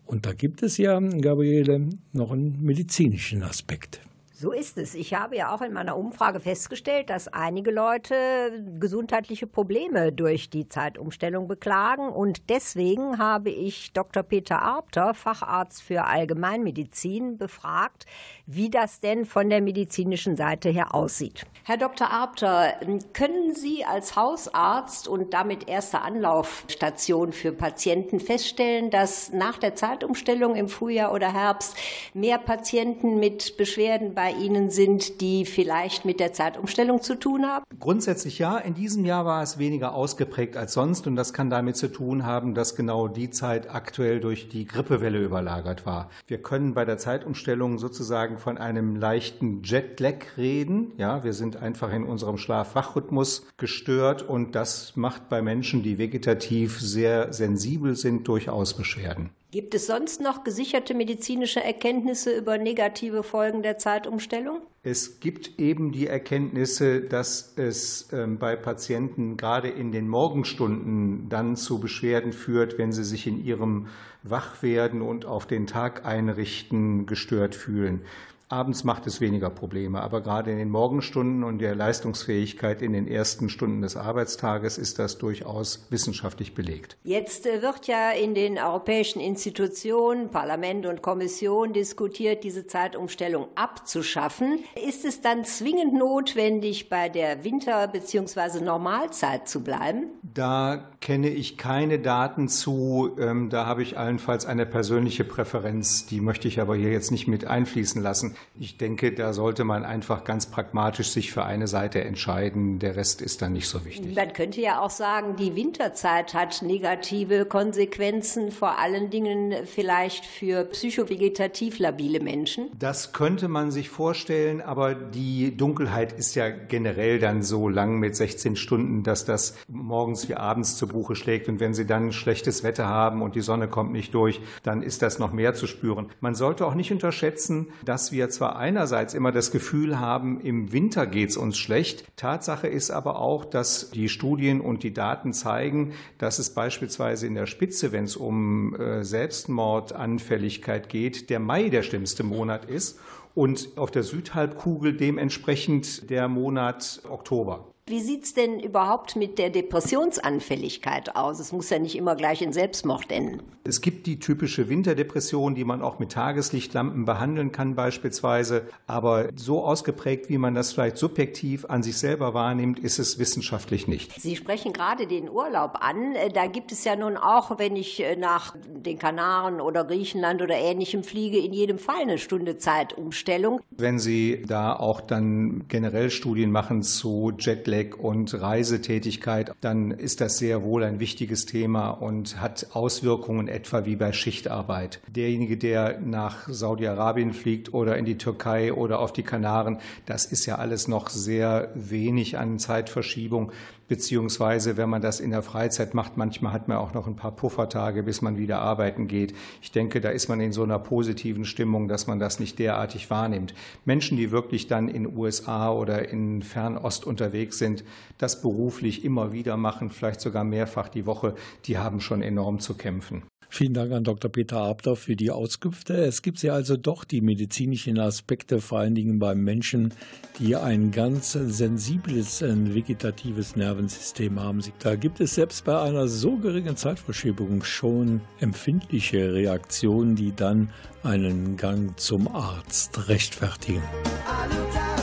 Und 0.06 0.26
da 0.26 0.34
gibt 0.34 0.62
es 0.62 0.78
ja, 0.78 1.00
Gabriele, 1.00 1.90
noch 2.14 2.32
einen 2.32 2.62
medizinischen 2.62 3.42
Aspekt. 3.42 4.02
So 4.38 4.52
ist 4.52 4.78
es. 4.78 4.96
Ich 4.96 5.14
habe 5.14 5.38
ja 5.38 5.56
auch 5.56 5.62
in 5.62 5.72
meiner 5.72 5.96
Umfrage 5.96 6.42
festgestellt, 6.42 7.10
dass 7.10 7.30
einige 7.30 7.72
Leute 7.72 8.66
gesundheitliche 8.82 9.48
Probleme 9.48 10.12
durch 10.12 10.50
die 10.50 10.68
Zeitumstellung 10.68 11.48
beklagen. 11.48 12.10
Und 12.10 12.50
deswegen 12.50 13.18
habe 13.18 13.50
ich 13.50 13.94
Dr. 13.94 14.24
Peter 14.24 14.62
Arbter, 14.62 15.14
Facharzt 15.14 15.82
für 15.82 16.04
Allgemeinmedizin, 16.04 17.38
befragt, 17.38 18.08
wie 18.46 18.70
das 18.70 19.00
denn 19.00 19.24
von 19.24 19.50
der 19.50 19.62
medizinischen 19.62 20.36
Seite 20.36 20.68
her 20.68 20.94
aussieht. 20.94 21.46
Herr 21.64 21.78
Dr. 21.78 22.12
Arbter, 22.12 22.74
können 23.14 23.56
Sie 23.56 23.86
als 23.86 24.18
Hausarzt 24.18 25.08
und 25.08 25.34
damit 25.34 25.70
erste 25.70 26.02
Anlaufstation 26.02 27.32
für 27.32 27.54
Patienten 27.54 28.20
feststellen, 28.20 28.90
dass 28.90 29.32
nach 29.32 29.58
der 29.58 29.76
Zeitumstellung 29.76 30.58
im 30.58 30.68
Frühjahr 30.68 31.14
oder 31.14 31.32
Herbst 31.32 31.78
mehr 32.14 32.38
Patienten 32.38 33.18
mit 33.18 33.56
Beschwerden 33.56 34.14
bei 34.14 34.25
bei 34.26 34.32
Ihnen 34.32 34.72
sind, 34.72 35.22
die 35.22 35.46
vielleicht 35.46 36.04
mit 36.04 36.20
der 36.20 36.34
Zeitumstellung 36.34 37.00
zu 37.00 37.14
tun 37.14 37.46
haben? 37.46 37.64
Grundsätzlich 37.80 38.40
ja. 38.40 38.58
In 38.58 38.74
diesem 38.74 39.06
Jahr 39.06 39.24
war 39.24 39.44
es 39.44 39.60
weniger 39.60 39.94
ausgeprägt 39.94 40.58
als 40.58 40.74
sonst 40.74 41.06
und 41.06 41.16
das 41.16 41.32
kann 41.32 41.52
damit 41.52 41.78
zu 41.78 41.92
tun 41.92 42.26
haben, 42.26 42.56
dass 42.56 42.76
genau 42.76 43.08
die 43.08 43.30
Zeit 43.30 43.70
aktuell 43.70 44.20
durch 44.20 44.50
die 44.50 44.66
Grippewelle 44.66 45.24
überlagert 45.24 45.86
war. 45.86 46.10
Wir 46.26 46.40
können 46.40 46.74
bei 46.74 46.86
der 46.86 46.98
Zeitumstellung 46.98 47.78
sozusagen 47.78 48.40
von 48.40 48.58
einem 48.58 48.96
leichten 48.96 49.62
Jetlag 49.62 50.38
reden. 50.38 50.94
Ja, 50.98 51.24
wir 51.24 51.34
sind 51.34 51.58
einfach 51.58 51.94
in 51.94 52.04
unserem 52.04 52.40
Schlaf-Wach-Rhythmus 52.40 53.46
gestört 53.58 54.24
und 54.24 54.56
das 54.56 54.96
macht 54.96 55.30
bei 55.30 55.44
Menschen, 55.44 55.84
die 55.84 56.00
vegetativ 56.00 56.82
sehr 56.82 57.32
sensibel 57.32 57.96
sind, 57.96 58.28
durchaus 58.28 58.74
Beschwerden. 58.74 59.30
Gibt 59.56 59.74
es 59.74 59.88
sonst 59.88 60.20
noch 60.20 60.44
gesicherte 60.44 60.94
medizinische 60.94 61.64
Erkenntnisse 61.64 62.38
über 62.38 62.58
negative 62.58 63.24
Folgen 63.24 63.64
der 63.64 63.78
Zeitumstellung? 63.78 64.60
Es 64.84 65.22
gibt 65.22 65.60
eben 65.60 65.94
die 65.94 66.08
Erkenntnisse, 66.08 67.00
dass 67.00 67.54
es 67.56 68.10
ähm, 68.12 68.38
bei 68.38 68.58
Patienten 68.58 69.38
gerade 69.38 69.70
in 69.70 69.94
den 69.94 70.10
Morgenstunden 70.10 71.30
dann 71.30 71.56
zu 71.56 71.80
Beschwerden 71.80 72.34
führt, 72.34 72.78
wenn 72.78 72.92
sie 72.92 73.06
sich 73.06 73.28
in 73.28 73.42
ihrem 73.42 73.88
Wachwerden 74.24 75.02
und 75.02 75.24
auf 75.24 75.46
den 75.46 75.68
Tag 75.68 76.06
einrichten 76.06 77.06
gestört 77.06 77.56
fühlen. 77.56 78.02
Abends 78.48 78.84
macht 78.84 79.08
es 79.08 79.22
weniger 79.22 79.50
Probleme, 79.50 80.02
aber 80.02 80.22
gerade 80.22 80.52
in 80.52 80.60
den 80.60 80.70
Morgenstunden 80.70 81.44
und 81.44 81.58
der 81.58 81.74
Leistungsfähigkeit 81.74 82.84
in 82.84 82.94
den 82.94 83.08
ersten 83.08 83.50
Stunden 83.50 83.82
des 83.82 83.98
Arbeitstages 83.98 84.78
ist 84.78 85.00
das 85.00 85.18
durchaus 85.18 85.88
wissenschaftlich 85.90 86.54
belegt. 86.54 86.96
Jetzt 87.04 87.48
äh, 87.48 87.64
wird 87.64 87.88
ja 87.88 88.12
in 88.12 88.36
den 88.36 88.60
europäischen 88.60 89.20
Institutionen, 89.20 90.30
Parlament 90.30 90.86
und 90.86 91.02
Kommission 91.02 91.74
diskutiert, 91.74 92.44
diese 92.44 92.68
Zeitumstellung 92.68 93.48
abzuschaffen. 93.56 94.60
Ist 94.88 95.06
es 95.06 95.22
dann 95.22 95.44
zwingend 95.44 95.96
notwendig, 95.96 96.88
bei 96.88 97.10
der 97.10 97.44
Winter- 97.44 97.88
bzw. 97.88 98.64
Normalzeit 98.64 99.48
zu 99.50 99.64
bleiben? 99.64 100.06
Da 100.22 100.92
kenne 101.02 101.30
ich 101.30 101.58
keine 101.58 101.98
Daten 101.98 102.48
zu. 102.48 103.16
Ähm, 103.20 103.50
da 103.50 103.66
habe 103.66 103.82
ich 103.82 103.98
allenfalls 103.98 104.46
eine 104.46 104.68
persönliche 104.68 105.24
Präferenz. 105.24 106.06
Die 106.06 106.22
möchte 106.22 106.48
ich 106.48 106.62
aber 106.62 106.76
hier 106.76 106.92
jetzt 106.92 107.10
nicht 107.10 107.28
mit 107.28 107.46
einfließen 107.46 108.04
lassen. 108.04 108.35
Ich 108.60 108.78
denke, 108.78 109.14
da 109.14 109.34
sollte 109.34 109.64
man 109.64 109.84
einfach 109.84 110.24
ganz 110.24 110.46
pragmatisch 110.48 111.10
sich 111.10 111.32
für 111.32 111.44
eine 111.44 111.68
Seite 111.68 112.04
entscheiden. 112.04 112.80
Der 112.80 112.96
Rest 112.96 113.22
ist 113.22 113.42
dann 113.42 113.54
nicht 113.54 113.68
so 113.68 113.86
wichtig. 113.86 114.16
Man 114.16 114.34
könnte 114.34 114.62
ja 114.62 114.82
auch 114.82 114.90
sagen, 114.90 115.36
die 115.36 115.56
Winterzeit 115.56 116.34
hat 116.34 116.62
negative 116.62 117.46
Konsequenzen, 117.46 118.52
vor 118.52 118.80
allen 118.80 119.10
Dingen 119.10 119.54
vielleicht 119.66 120.26
für 120.26 120.66
psychovegetativ 120.66 121.80
labile 121.80 122.20
Menschen. 122.20 122.70
Das 122.78 123.14
könnte 123.14 123.48
man 123.48 123.72
sich 123.72 123.90
vorstellen, 123.90 124.62
aber 124.62 124.96
die 124.96 125.56
Dunkelheit 125.56 126.14
ist 126.14 126.36
ja 126.36 126.50
generell 126.50 127.20
dann 127.20 127.44
so 127.44 127.70
lang 127.70 128.00
mit 128.00 128.16
16 128.16 128.56
Stunden, 128.56 129.04
dass 129.04 129.26
das 129.26 129.56
morgens 129.68 130.30
wie 130.30 130.36
abends 130.36 130.78
zu 130.78 130.88
Buche 130.88 131.16
schlägt. 131.16 131.48
Und 131.50 131.60
wenn 131.60 131.74
Sie 131.74 131.86
dann 131.86 132.12
schlechtes 132.12 132.64
Wetter 132.64 132.88
haben 132.88 133.22
und 133.22 133.36
die 133.36 133.42
Sonne 133.42 133.68
kommt 133.68 133.92
nicht 133.92 134.14
durch, 134.14 134.42
dann 134.64 134.82
ist 134.82 135.02
das 135.02 135.20
noch 135.20 135.32
mehr 135.32 135.54
zu 135.54 135.68
spüren. 135.68 136.08
Man 136.20 136.36
sollte 136.36 136.66
auch 136.66 136.76
nicht 136.76 136.92
unterschätzen, 136.92 137.68
dass 137.84 138.12
wir 138.12 138.25
wir 138.26 138.30
zwar 138.32 138.56
einerseits 138.56 139.14
immer 139.14 139.32
das 139.32 139.52
Gefühl 139.52 140.00
haben, 140.00 140.42
im 140.42 140.72
Winter 140.72 141.06
geht 141.06 141.30
es 141.30 141.38
uns 141.38 141.60
schlecht. 141.60 142.06
Tatsache 142.18 142.68
ist 142.68 142.90
aber 142.90 143.20
auch, 143.20 143.46
dass 143.46 143.92
die 143.92 144.10
Studien 144.10 144.62
und 144.62 144.82
die 144.82 144.94
Daten 144.94 145.32
zeigen, 145.32 145.94
dass 146.18 146.40
es 146.40 146.50
beispielsweise 146.50 147.28
in 147.28 147.36
der 147.36 147.46
Spitze, 147.46 147.92
wenn 147.92 148.06
es 148.06 148.16
um 148.16 148.76
äh, 148.78 149.04
Selbstmordanfälligkeit 149.04 150.90
geht, 150.90 151.30
der 151.30 151.40
Mai 151.40 151.70
der 151.70 151.84
schlimmste 151.84 152.24
Monat 152.24 152.66
ist 152.66 153.00
und 153.36 153.70
auf 153.76 153.92
der 153.92 154.02
Südhalbkugel 154.02 154.98
dementsprechend 154.98 156.10
der 156.10 156.28
Monat 156.28 157.04
Oktober. 157.08 157.75
Wie 157.88 158.00
sieht 158.00 158.24
es 158.24 158.34
denn 158.34 158.60
überhaupt 158.60 159.16
mit 159.16 159.38
der 159.38 159.52
Depressionsanfälligkeit 159.52 161.16
aus? 161.16 161.40
Es 161.40 161.52
muss 161.52 161.70
ja 161.70 161.78
nicht 161.78 161.96
immer 161.96 162.16
gleich 162.16 162.42
in 162.42 162.52
Selbstmord 162.52 163.12
enden. 163.12 163.44
Es 163.64 163.80
gibt 163.80 164.08
die 164.08 164.18
typische 164.18 164.70
Winterdepression, 164.70 165.54
die 165.54 165.66
man 165.66 165.84
auch 165.84 166.00
mit 166.00 166.12
Tageslichtlampen 166.12 167.06
behandeln 167.06 167.52
kann 167.52 167.76
beispielsweise. 167.76 168.64
Aber 168.88 169.30
so 169.36 169.64
ausgeprägt, 169.64 170.30
wie 170.30 170.40
man 170.40 170.56
das 170.56 170.74
vielleicht 170.74 170.98
subjektiv 170.98 171.66
an 171.66 171.84
sich 171.84 172.00
selber 172.00 172.34
wahrnimmt, 172.34 172.80
ist 172.80 172.98
es 172.98 173.20
wissenschaftlich 173.20 173.88
nicht. 173.88 174.20
Sie 174.20 174.36
sprechen 174.36 174.74
gerade 174.74 175.06
den 175.06 175.30
Urlaub 175.30 175.78
an. 175.80 176.16
Äh, 176.16 176.30
da 176.30 176.48
gibt 176.48 176.72
es 176.72 176.86
ja 176.86 176.96
nun 176.96 177.18
auch, 177.18 177.60
wenn 177.60 177.76
ich 177.76 178.02
äh, 178.02 178.16
nach 178.16 178.56
den 178.66 178.98
Kanaren 178.98 179.62
oder 179.62 179.84
Griechenland 179.84 180.42
oder 180.42 180.56
Ähnlichem 180.56 181.04
fliege, 181.04 181.38
in 181.38 181.54
jedem 181.54 181.78
Fall 181.78 182.02
eine 182.02 182.18
Stunde 182.18 182.58
Zeitumstellung. 182.58 183.62
Wenn 183.78 184.00
Sie 184.00 184.44
da 184.48 184.76
auch 184.76 185.02
dann 185.02 185.66
generell 185.68 186.10
Studien 186.10 186.50
machen 186.52 186.82
zu 186.82 187.32
Jetlag, 187.38 187.75
Jetlag 187.76 187.98
und 187.98 188.34
Reisetätigkeit, 188.34 189.54
dann 189.62 189.92
ist 189.92 190.22
das 190.22 190.38
sehr 190.38 190.64
wohl 190.64 190.84
ein 190.84 191.00
wichtiges 191.00 191.46
Thema 191.46 191.90
und 191.90 192.40
hat 192.40 192.68
Auswirkungen 192.74 193.48
etwa 193.48 193.86
wie 193.86 193.96
bei 193.96 194.14
Schichtarbeit. 194.14 195.00
Derjenige, 195.08 195.58
der 195.58 196.00
nach 196.00 196.48
Saudi-Arabien 196.48 197.34
fliegt 197.34 197.74
oder 197.74 197.98
in 197.98 198.06
die 198.06 198.18
Türkei 198.18 198.74
oder 198.74 199.00
auf 199.00 199.14
die 199.14 199.24
Kanaren, 199.24 199.80
das 200.06 200.26
ist 200.26 200.46
ja 200.46 200.56
alles 200.56 200.88
noch 200.88 201.10
sehr 201.10 201.72
wenig 201.76 202.38
an 202.38 202.60
Zeitverschiebung 202.60 203.52
beziehungsweise 203.88 204.78
wenn 204.78 204.90
man 204.90 205.02
das 205.02 205.20
in 205.20 205.32
der 205.32 205.42
Freizeit 205.42 205.94
macht, 205.94 206.18
manchmal 206.18 206.54
hat 206.54 206.68
man 206.68 206.78
auch 206.78 206.94
noch 206.94 207.08
ein 207.08 207.16
paar 207.16 207.36
Puffertage, 207.36 208.04
bis 208.04 208.22
man 208.22 208.38
wieder 208.38 208.60
arbeiten 208.60 209.08
geht. 209.08 209.34
Ich 209.62 209.72
denke, 209.72 210.02
da 210.02 210.10
ist 210.10 210.28
man 210.28 210.40
in 210.40 210.52
so 210.52 210.64
einer 210.64 210.80
positiven 210.80 211.46
Stimmung, 211.46 211.88
dass 211.88 212.08
man 212.08 212.20
das 212.20 212.40
nicht 212.40 212.60
derartig 212.60 213.10
wahrnimmt. 213.10 213.54
Menschen, 213.86 214.18
die 214.18 214.32
wirklich 214.32 214.68
dann 214.68 214.88
in 214.88 215.16
USA 215.16 215.72
oder 215.72 216.10
in 216.10 216.42
Fernost 216.42 217.06
unterwegs 217.06 217.58
sind, 217.58 217.84
das 218.18 218.42
beruflich 218.42 219.04
immer 219.06 219.32
wieder 219.32 219.58
machen, 219.58 219.90
vielleicht 219.90 220.22
sogar 220.22 220.44
mehrfach 220.44 220.90
die 220.90 221.06
Woche, 221.06 221.36
die 221.66 221.78
haben 221.78 222.00
schon 222.00 222.22
enorm 222.22 222.60
zu 222.60 222.76
kämpfen. 222.76 223.24
Vielen 223.50 223.74
Dank 223.74 223.94
an 223.94 224.04
Dr. 224.04 224.30
Peter 224.30 224.58
Abdorf 224.58 225.00
für 225.00 225.16
die 225.16 225.32
Auskünfte. 225.32 225.94
Es 225.94 226.22
gibt 226.22 226.42
ja 226.42 226.54
also 226.54 226.76
doch 226.76 227.06
die 227.06 227.22
medizinischen 227.22 228.00
Aspekte, 228.00 228.60
vor 228.60 228.80
allen 228.80 228.96
Dingen 228.96 229.18
beim 229.18 229.46
Menschen, 229.46 229.94
die 230.40 230.58
ein 230.58 230.92
ganz 230.92 231.32
sensibles, 231.32 232.42
vegetatives 232.42 233.56
Nervensystem 233.76 234.40
haben. 234.40 234.62
Da 234.80 234.96
gibt 234.96 235.20
es 235.20 235.36
selbst 235.36 235.66
bei 235.66 235.80
einer 235.80 236.08
so 236.08 236.38
geringen 236.38 236.78
Zeitverschiebung 236.78 237.64
schon 237.64 238.22
empfindliche 238.40 239.34
Reaktionen, 239.34 240.16
die 240.16 240.34
dann 240.34 240.72
einen 241.04 241.58
Gang 241.58 242.00
zum 242.00 242.34
Arzt 242.34 243.10
rechtfertigen. 243.10 243.84
Oh, 244.28 244.95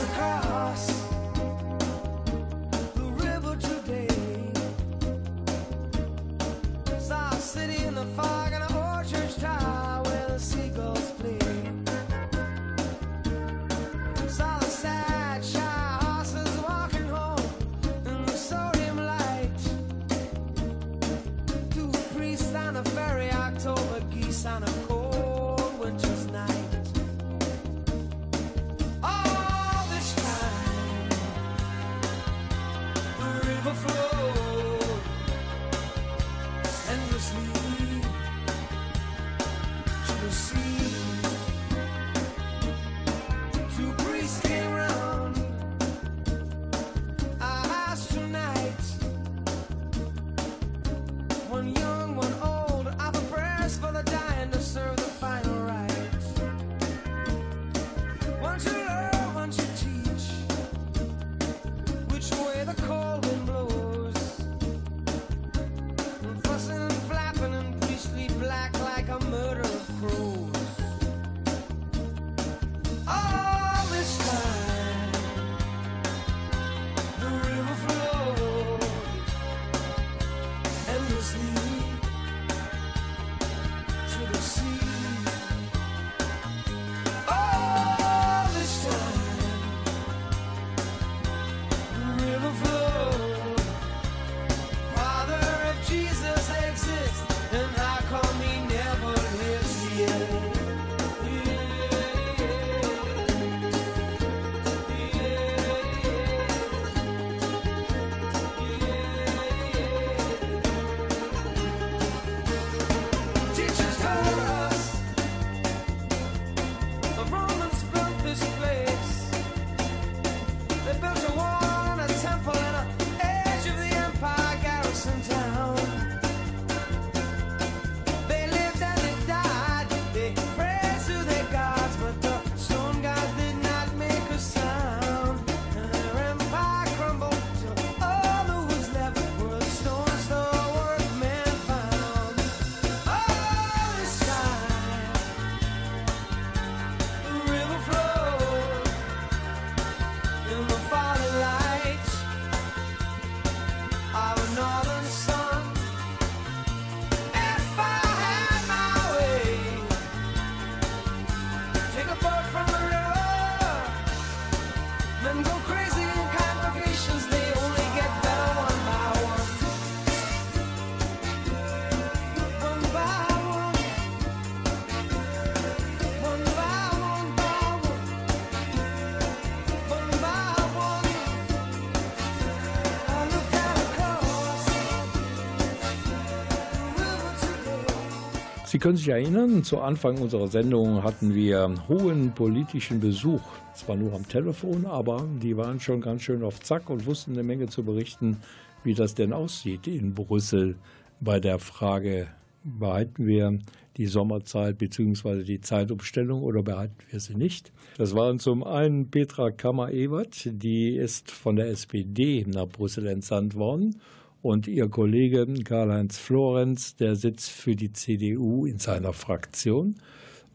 Sie 188.73 188.79
können 188.79 188.97
sich 188.97 189.09
erinnern, 189.09 189.63
zu 189.63 189.81
Anfang 189.81 190.17
unserer 190.17 190.47
Sendung 190.47 191.03
hatten 191.03 191.35
wir 191.35 191.71
hohen 191.87 192.31
politischen 192.31 192.99
Besuch. 192.99 193.43
Zwar 193.75 193.95
nur 193.95 194.13
am 194.13 194.27
Telefon, 194.27 194.87
aber 194.87 195.27
die 195.43 195.55
waren 195.55 195.79
schon 195.79 196.01
ganz 196.01 196.23
schön 196.23 196.41
auf 196.41 196.59
Zack 196.59 196.89
und 196.89 197.05
wussten 197.05 197.33
eine 197.33 197.43
Menge 197.43 197.67
zu 197.67 197.83
berichten, 197.83 198.37
wie 198.83 198.95
das 198.95 199.13
denn 199.13 199.31
aussieht 199.31 199.85
in 199.85 200.15
Brüssel 200.15 200.75
bei 201.19 201.39
der 201.39 201.59
Frage, 201.59 202.29
behalten 202.63 203.27
wir 203.27 203.59
die 203.97 204.07
Sommerzeit 204.07 204.79
bzw. 204.79 205.43
die 205.43 205.61
Zeitumstellung 205.61 206.41
oder 206.41 206.63
behalten 206.63 206.97
wir 207.11 207.19
sie 207.19 207.35
nicht? 207.35 207.71
Das 207.99 208.15
waren 208.15 208.39
zum 208.39 208.63
einen 208.63 209.11
Petra 209.11 209.51
Kammer-Ewert, 209.51 210.49
die 210.51 210.95
ist 210.95 211.29
von 211.29 211.57
der 211.57 211.67
SPD 211.67 212.43
nach 212.47 212.69
Brüssel 212.69 213.05
entsandt 213.05 213.53
worden 213.53 214.01
und 214.43 214.67
ihr 214.67 214.89
Kollege 214.89 215.47
Karl-Heinz 215.63 216.19
Florenz, 216.19 216.95
der 216.97 217.15
sitzt 217.15 217.49
für 217.49 217.77
die 217.77 217.93
CDU 217.93 218.65
in 218.65 218.77
seiner 218.77 219.13
Fraktion. 219.13 219.95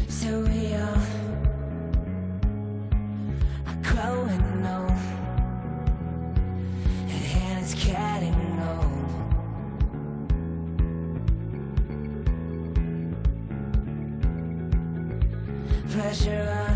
So 0.08 0.44
growing 3.82 4.66
old 4.66 4.90
and 7.08 7.62
it's 7.62 7.74
getting 7.74 8.60
old. 8.60 8.89
Pressure 16.00 16.48
on 16.48 16.69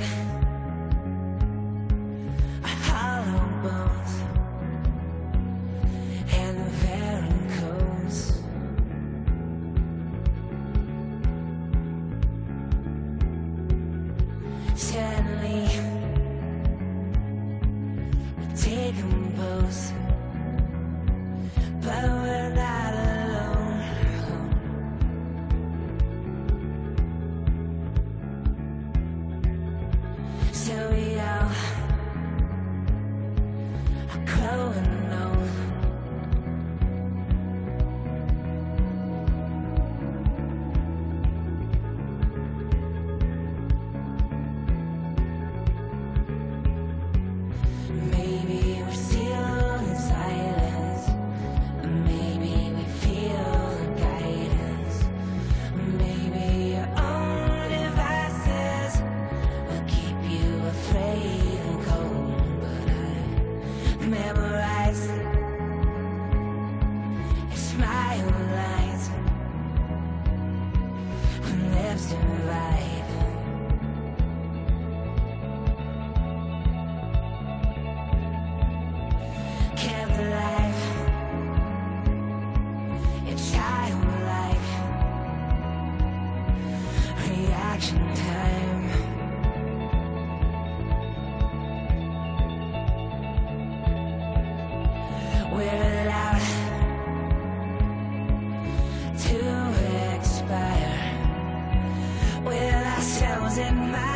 in 103.58 103.92
mind. 103.92 104.13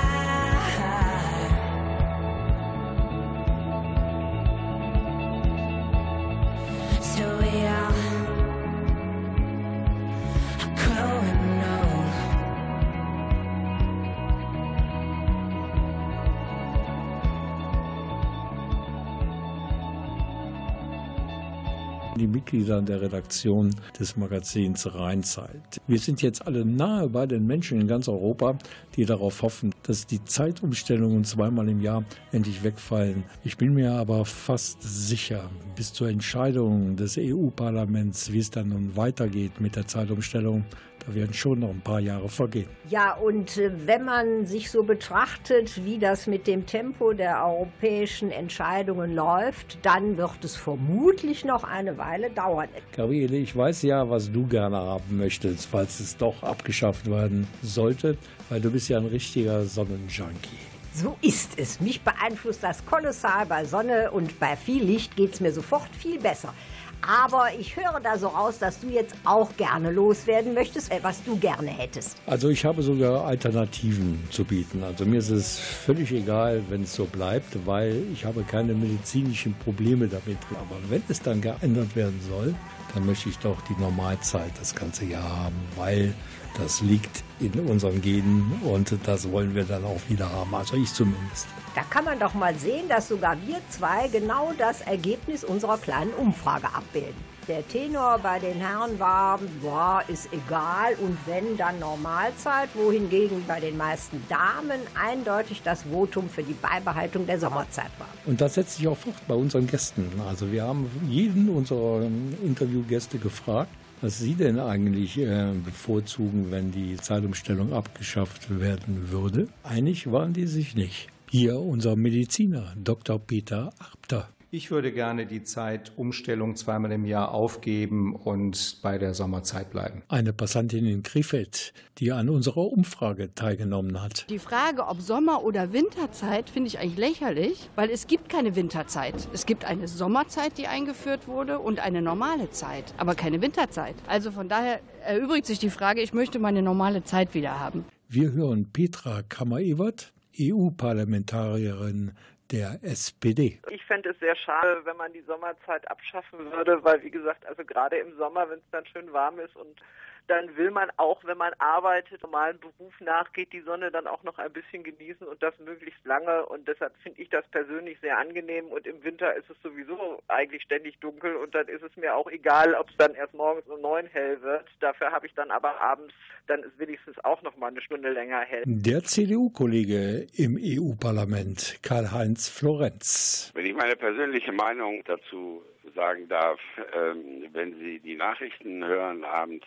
Die 22.18 22.26
Mitglieder 22.26 22.82
der 22.82 23.00
Redaktion 23.00 23.74
des 23.98 24.16
Magazins 24.16 24.94
Rheinzeit. 24.94 25.80
Wir 25.86 25.98
sind 25.98 26.20
jetzt 26.20 26.46
alle 26.46 26.64
nahe 26.64 27.08
bei 27.08 27.26
den 27.26 27.46
Menschen 27.46 27.80
in 27.80 27.88
ganz 27.88 28.08
Europa, 28.08 28.58
die 28.96 29.04
darauf 29.04 29.42
hoffen, 29.42 29.74
dass 29.84 30.06
die 30.06 30.24
Zeitumstellungen 30.24 31.24
zweimal 31.24 31.68
im 31.68 31.80
Jahr 31.80 32.04
endlich 32.32 32.62
wegfallen. 32.62 33.24
Ich 33.44 33.56
bin 33.56 33.74
mir 33.74 33.92
aber 33.92 34.24
fast 34.24 34.82
sicher, 34.82 35.48
bis 35.76 35.92
zur 35.92 36.08
Entscheidung 36.08 36.96
des 36.96 37.16
EU-Parlaments, 37.16 38.32
wie 38.32 38.40
es 38.40 38.50
dann 38.50 38.70
nun 38.70 38.96
weitergeht 38.96 39.60
mit 39.60 39.76
der 39.76 39.86
Zeitumstellung, 39.86 40.64
da 41.08 41.14
werden 41.14 41.32
schon 41.32 41.60
noch 41.60 41.70
ein 41.70 41.80
paar 41.80 42.00
Jahre 42.00 42.28
vergehen. 42.28 42.68
Ja, 42.88 43.14
und 43.14 43.56
äh, 43.56 43.70
wenn 43.86 44.04
man 44.04 44.46
sich 44.46 44.70
so 44.70 44.82
betrachtet, 44.82 45.84
wie 45.84 45.98
das 45.98 46.26
mit 46.26 46.46
dem 46.46 46.66
Tempo 46.66 47.12
der 47.12 47.44
europäischen 47.44 48.30
Entscheidungen 48.30 49.14
läuft, 49.14 49.78
dann 49.82 50.16
wird 50.16 50.44
es 50.44 50.56
vermutlich 50.56 51.44
noch 51.44 51.64
eine 51.64 51.96
Weile 51.98 52.30
dauern. 52.30 52.68
Gabriele, 52.94 53.36
ich 53.36 53.56
weiß 53.56 53.82
ja, 53.82 54.08
was 54.08 54.30
du 54.30 54.46
gerne 54.46 54.76
haben 54.76 55.16
möchtest, 55.16 55.66
falls 55.66 56.00
es 56.00 56.16
doch 56.16 56.42
abgeschafft 56.42 57.10
werden 57.10 57.46
sollte, 57.62 58.16
weil 58.48 58.60
du 58.60 58.70
bist 58.70 58.88
ja 58.88 58.98
ein 58.98 59.06
richtiger 59.06 59.64
Sonnenjunkie. 59.64 60.58
So 60.94 61.16
ist 61.20 61.52
es. 61.58 61.80
Mich 61.80 62.00
beeinflusst 62.00 62.62
das 62.62 62.84
kolossal. 62.84 63.46
Bei 63.46 63.64
Sonne 63.64 64.10
und 64.10 64.40
bei 64.40 64.56
viel 64.56 64.82
Licht 64.82 65.14
geht 65.14 65.34
es 65.34 65.40
mir 65.40 65.52
sofort 65.52 65.94
viel 65.94 66.18
besser. 66.18 66.52
Aber 67.00 67.46
ich 67.58 67.76
höre 67.76 68.00
da 68.00 68.18
so 68.18 68.28
raus, 68.28 68.58
dass 68.58 68.80
du 68.80 68.88
jetzt 68.88 69.14
auch 69.24 69.56
gerne 69.56 69.90
loswerden 69.90 70.54
möchtest, 70.54 70.90
äh, 70.90 70.98
was 71.02 71.22
du 71.24 71.36
gerne 71.36 71.70
hättest. 71.70 72.16
Also 72.26 72.48
ich 72.48 72.64
habe 72.64 72.82
sogar 72.82 73.24
Alternativen 73.24 74.22
zu 74.30 74.44
bieten. 74.44 74.82
Also 74.82 75.04
mir 75.06 75.18
ist 75.18 75.30
es 75.30 75.58
völlig 75.58 76.12
egal, 76.12 76.62
wenn 76.68 76.82
es 76.82 76.94
so 76.94 77.04
bleibt, 77.04 77.66
weil 77.66 78.02
ich 78.12 78.24
habe 78.24 78.42
keine 78.42 78.74
medizinischen 78.74 79.54
Probleme 79.54 80.08
damit. 80.08 80.38
Aber 80.50 80.76
wenn 80.88 81.02
es 81.08 81.20
dann 81.22 81.40
geändert 81.40 81.94
werden 81.96 82.20
soll, 82.28 82.54
dann 82.94 83.06
möchte 83.06 83.28
ich 83.28 83.38
doch 83.38 83.60
die 83.62 83.80
Normalzeit 83.80 84.52
das 84.58 84.74
ganze 84.74 85.04
Jahr 85.04 85.44
haben, 85.44 85.56
weil 85.76 86.14
das 86.58 86.80
liegt 86.80 87.22
in 87.40 87.52
unseren 87.60 88.02
Genen 88.02 88.60
und 88.64 88.94
das 89.04 89.30
wollen 89.30 89.54
wir 89.54 89.64
dann 89.64 89.84
auch 89.84 90.00
wieder 90.08 90.30
haben. 90.30 90.54
Also 90.54 90.76
ich 90.76 90.92
zumindest. 90.92 91.46
Da 91.74 91.82
kann 91.82 92.04
man 92.04 92.18
doch 92.18 92.34
mal 92.34 92.54
sehen, 92.56 92.88
dass 92.88 93.08
sogar 93.08 93.36
wir 93.46 93.60
zwei 93.70 94.08
genau 94.08 94.52
das 94.58 94.80
Ergebnis 94.80 95.44
unserer 95.44 95.78
kleinen 95.78 96.12
Umfrage 96.14 96.66
abbilden. 96.66 97.28
Der 97.46 97.66
Tenor 97.66 98.18
bei 98.22 98.38
den 98.38 98.58
Herren 98.58 98.98
war, 98.98 99.40
boah, 99.62 100.02
ist 100.06 100.28
egal 100.32 100.94
und 101.00 101.16
wenn, 101.24 101.56
dann 101.56 101.78
Normalzeit, 101.78 102.68
wohingegen 102.74 103.42
bei 103.46 103.58
den 103.58 103.78
meisten 103.78 104.22
Damen 104.28 104.80
eindeutig 104.94 105.62
das 105.64 105.84
Votum 105.84 106.28
für 106.28 106.42
die 106.42 106.52
Beibehaltung 106.52 107.26
der 107.26 107.40
Sommerzeit 107.40 107.90
war. 107.98 108.08
Und 108.26 108.42
das 108.42 108.52
setzt 108.54 108.76
sich 108.76 108.86
auch 108.86 108.98
fort 108.98 109.16
bei 109.26 109.34
unseren 109.34 109.66
Gästen. 109.66 110.12
Also 110.28 110.52
wir 110.52 110.64
haben 110.64 110.90
jeden 111.08 111.48
unserer 111.48 112.02
Interviewgäste 112.44 113.16
gefragt, 113.16 113.70
was 114.00 114.18
Sie 114.18 114.34
denn 114.34 114.58
eigentlich 114.58 115.18
äh, 115.18 115.52
bevorzugen, 115.64 116.50
wenn 116.50 116.72
die 116.72 116.96
Zeitumstellung 116.96 117.72
abgeschafft 117.72 118.60
werden 118.60 119.10
würde. 119.10 119.48
Einig 119.62 120.10
waren 120.10 120.32
die 120.32 120.46
sich 120.46 120.74
nicht. 120.74 121.08
Hier 121.30 121.58
unser 121.58 121.96
Mediziner, 121.96 122.72
Dr. 122.76 123.18
Peter 123.18 123.72
Arbter. 123.78 124.28
Ich 124.50 124.70
würde 124.70 124.92
gerne 124.92 125.26
die 125.26 125.42
Zeitumstellung 125.42 126.56
zweimal 126.56 126.90
im 126.92 127.04
Jahr 127.04 127.32
aufgeben 127.32 128.16
und 128.16 128.78
bei 128.80 128.96
der 128.96 129.12
Sommerzeit 129.12 129.70
bleiben. 129.70 130.00
Eine 130.08 130.32
Passantin 130.32 130.86
in 130.86 131.02
Krefeld, 131.02 131.74
die 131.98 132.12
an 132.12 132.30
unserer 132.30 132.72
Umfrage 132.72 133.34
teilgenommen 133.34 134.02
hat. 134.02 134.24
Die 134.30 134.38
Frage, 134.38 134.86
ob 134.86 135.02
Sommer- 135.02 135.44
oder 135.44 135.74
Winterzeit, 135.74 136.48
finde 136.48 136.68
ich 136.68 136.78
eigentlich 136.78 136.96
lächerlich, 136.96 137.68
weil 137.74 137.90
es 137.90 138.06
gibt 138.06 138.30
keine 138.30 138.56
Winterzeit. 138.56 139.28
Es 139.34 139.44
gibt 139.44 139.66
eine 139.66 139.86
Sommerzeit, 139.86 140.56
die 140.56 140.66
eingeführt 140.66 141.28
wurde 141.28 141.58
und 141.58 141.80
eine 141.80 142.00
normale 142.00 142.50
Zeit, 142.50 142.94
aber 142.96 143.14
keine 143.14 143.42
Winterzeit. 143.42 143.96
Also 144.06 144.30
von 144.30 144.48
daher 144.48 144.80
erübrigt 145.04 145.44
sich 145.44 145.58
die 145.58 145.68
Frage, 145.68 146.00
ich 146.00 146.14
möchte 146.14 146.38
meine 146.38 146.62
normale 146.62 147.04
Zeit 147.04 147.34
wieder 147.34 147.60
haben. 147.60 147.84
Wir 148.08 148.32
hören 148.32 148.70
Petra 148.72 149.20
Kammer-Ewert, 149.28 150.14
EU-Parlamentarierin 150.40 152.12
der 152.50 152.78
SPD. 152.82 153.60
Ich 153.70 153.84
fände 153.84 154.10
es 154.10 154.18
sehr 154.18 154.36
schade, 154.36 154.80
wenn 154.84 154.96
man 154.96 155.12
die 155.12 155.22
Sommerzeit 155.22 155.90
abschaffen 155.90 156.50
würde, 156.52 156.82
weil 156.82 157.02
wie 157.02 157.10
gesagt, 157.10 157.46
also 157.46 157.64
gerade 157.64 157.98
im 157.98 158.16
Sommer, 158.16 158.48
wenn 158.48 158.58
es 158.58 158.70
dann 158.70 158.86
schön 158.86 159.12
warm 159.12 159.38
ist 159.38 159.54
und 159.56 159.80
dann 160.28 160.56
will 160.56 160.70
man 160.70 160.90
auch, 160.98 161.24
wenn 161.24 161.38
man 161.38 161.52
arbeitet, 161.58 162.22
normalen 162.22 162.58
Beruf 162.60 163.00
nachgeht, 163.00 163.52
die 163.52 163.62
Sonne 163.62 163.90
dann 163.90 164.06
auch 164.06 164.22
noch 164.22 164.38
ein 164.38 164.52
bisschen 164.52 164.84
genießen 164.84 165.26
und 165.26 165.42
das 165.42 165.58
möglichst 165.58 166.04
lange. 166.04 166.44
Und 166.46 166.68
deshalb 166.68 166.94
finde 167.02 167.20
ich 167.20 167.30
das 167.30 167.46
persönlich 167.48 167.98
sehr 168.00 168.18
angenehm. 168.18 168.66
Und 168.66 168.86
im 168.86 169.02
Winter 169.02 169.34
ist 169.34 169.48
es 169.48 169.56
sowieso 169.62 170.22
eigentlich 170.28 170.62
ständig 170.62 170.98
dunkel 171.00 171.34
und 171.36 171.54
dann 171.54 171.66
ist 171.68 171.82
es 171.82 171.96
mir 171.96 172.14
auch 172.14 172.30
egal, 172.30 172.74
ob 172.74 172.90
es 172.90 172.96
dann 172.98 173.14
erst 173.14 173.34
morgens 173.34 173.66
um 173.66 173.80
neun 173.80 174.06
hell 174.06 174.40
wird. 174.42 174.66
Dafür 174.80 175.10
habe 175.10 175.26
ich 175.26 175.34
dann 175.34 175.50
aber 175.50 175.80
abends, 175.80 176.14
dann 176.46 176.62
ist 176.62 176.78
wenigstens 176.78 177.18
auch 177.24 177.40
noch 177.42 177.56
mal 177.56 177.68
eine 177.68 177.80
Stunde 177.80 178.10
länger 178.10 178.40
hell. 178.40 178.64
Der 178.66 179.02
CDU-Kollege 179.02 180.26
im 180.36 180.58
EU-Parlament, 180.60 181.80
Karl-Heinz 181.82 182.50
Florenz. 182.50 183.50
Wenn 183.54 183.66
ich 183.66 183.74
meine 183.74 183.96
persönliche 183.96 184.52
Meinung 184.52 185.02
dazu 185.06 185.62
sagen 185.94 186.28
darf, 186.28 186.60
ähm, 186.94 187.46
wenn 187.52 187.78
Sie 187.78 187.98
die 188.00 188.14
Nachrichten 188.14 188.84
hören 188.84 189.24
abends, 189.24 189.66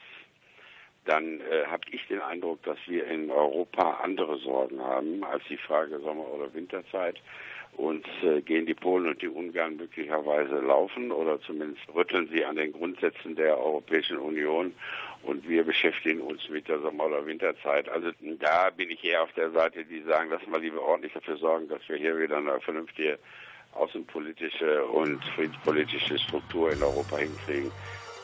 dann 1.05 1.41
äh, 1.41 1.65
habe 1.65 1.83
ich 1.91 2.05
den 2.07 2.21
Eindruck, 2.21 2.61
dass 2.63 2.77
wir 2.87 3.07
in 3.07 3.31
Europa 3.31 3.99
andere 4.03 4.37
Sorgen 4.37 4.79
haben 4.79 5.23
als 5.23 5.43
die 5.49 5.57
Frage 5.57 5.99
Sommer- 5.99 6.31
oder 6.33 6.53
Winterzeit. 6.53 7.17
Und 7.77 8.05
äh, 8.21 8.41
gehen 8.41 8.65
die 8.65 8.73
Polen 8.73 9.07
und 9.07 9.21
die 9.21 9.29
Ungarn 9.29 9.77
möglicherweise 9.77 10.59
laufen 10.59 11.09
oder 11.09 11.39
zumindest 11.41 11.81
rütteln 11.95 12.29
sie 12.31 12.43
an 12.43 12.57
den 12.57 12.73
Grundsätzen 12.73 13.35
der 13.35 13.57
Europäischen 13.57 14.17
Union 14.17 14.73
und 15.23 15.47
wir 15.47 15.63
beschäftigen 15.63 16.19
uns 16.19 16.49
mit 16.49 16.67
der 16.67 16.79
Sommer- 16.79 17.05
oder 17.05 17.25
Winterzeit. 17.25 17.87
Also 17.87 18.11
da 18.39 18.71
bin 18.71 18.89
ich 18.89 19.03
eher 19.05 19.23
auf 19.23 19.31
der 19.33 19.51
Seite, 19.51 19.85
die 19.85 20.01
sagen, 20.01 20.29
lass 20.29 20.45
mal 20.47 20.59
lieber 20.59 20.81
ordentlich 20.81 21.13
dafür 21.13 21.37
sorgen, 21.37 21.69
dass 21.69 21.87
wir 21.87 21.95
hier 21.95 22.19
wieder 22.19 22.37
eine 22.37 22.59
vernünftige 22.59 23.17
außenpolitische 23.71 24.83
und 24.87 25.23
friedenspolitische 25.23 26.19
Struktur 26.19 26.73
in 26.73 26.83
Europa 26.83 27.17
hinkriegen 27.19 27.71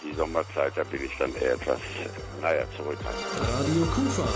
die 0.03 0.13
Sommerzeit, 0.15 0.73
da 0.75 0.83
bin 0.83 1.03
ich 1.03 1.15
dann 1.17 1.33
eher 1.35 1.53
etwas, 1.53 1.79
naja, 2.41 2.63
zurückhaltend. 2.75 3.25
Radio 3.41 3.85
Kufa. 3.93 4.27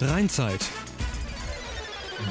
Rheinzeit. 0.00 0.66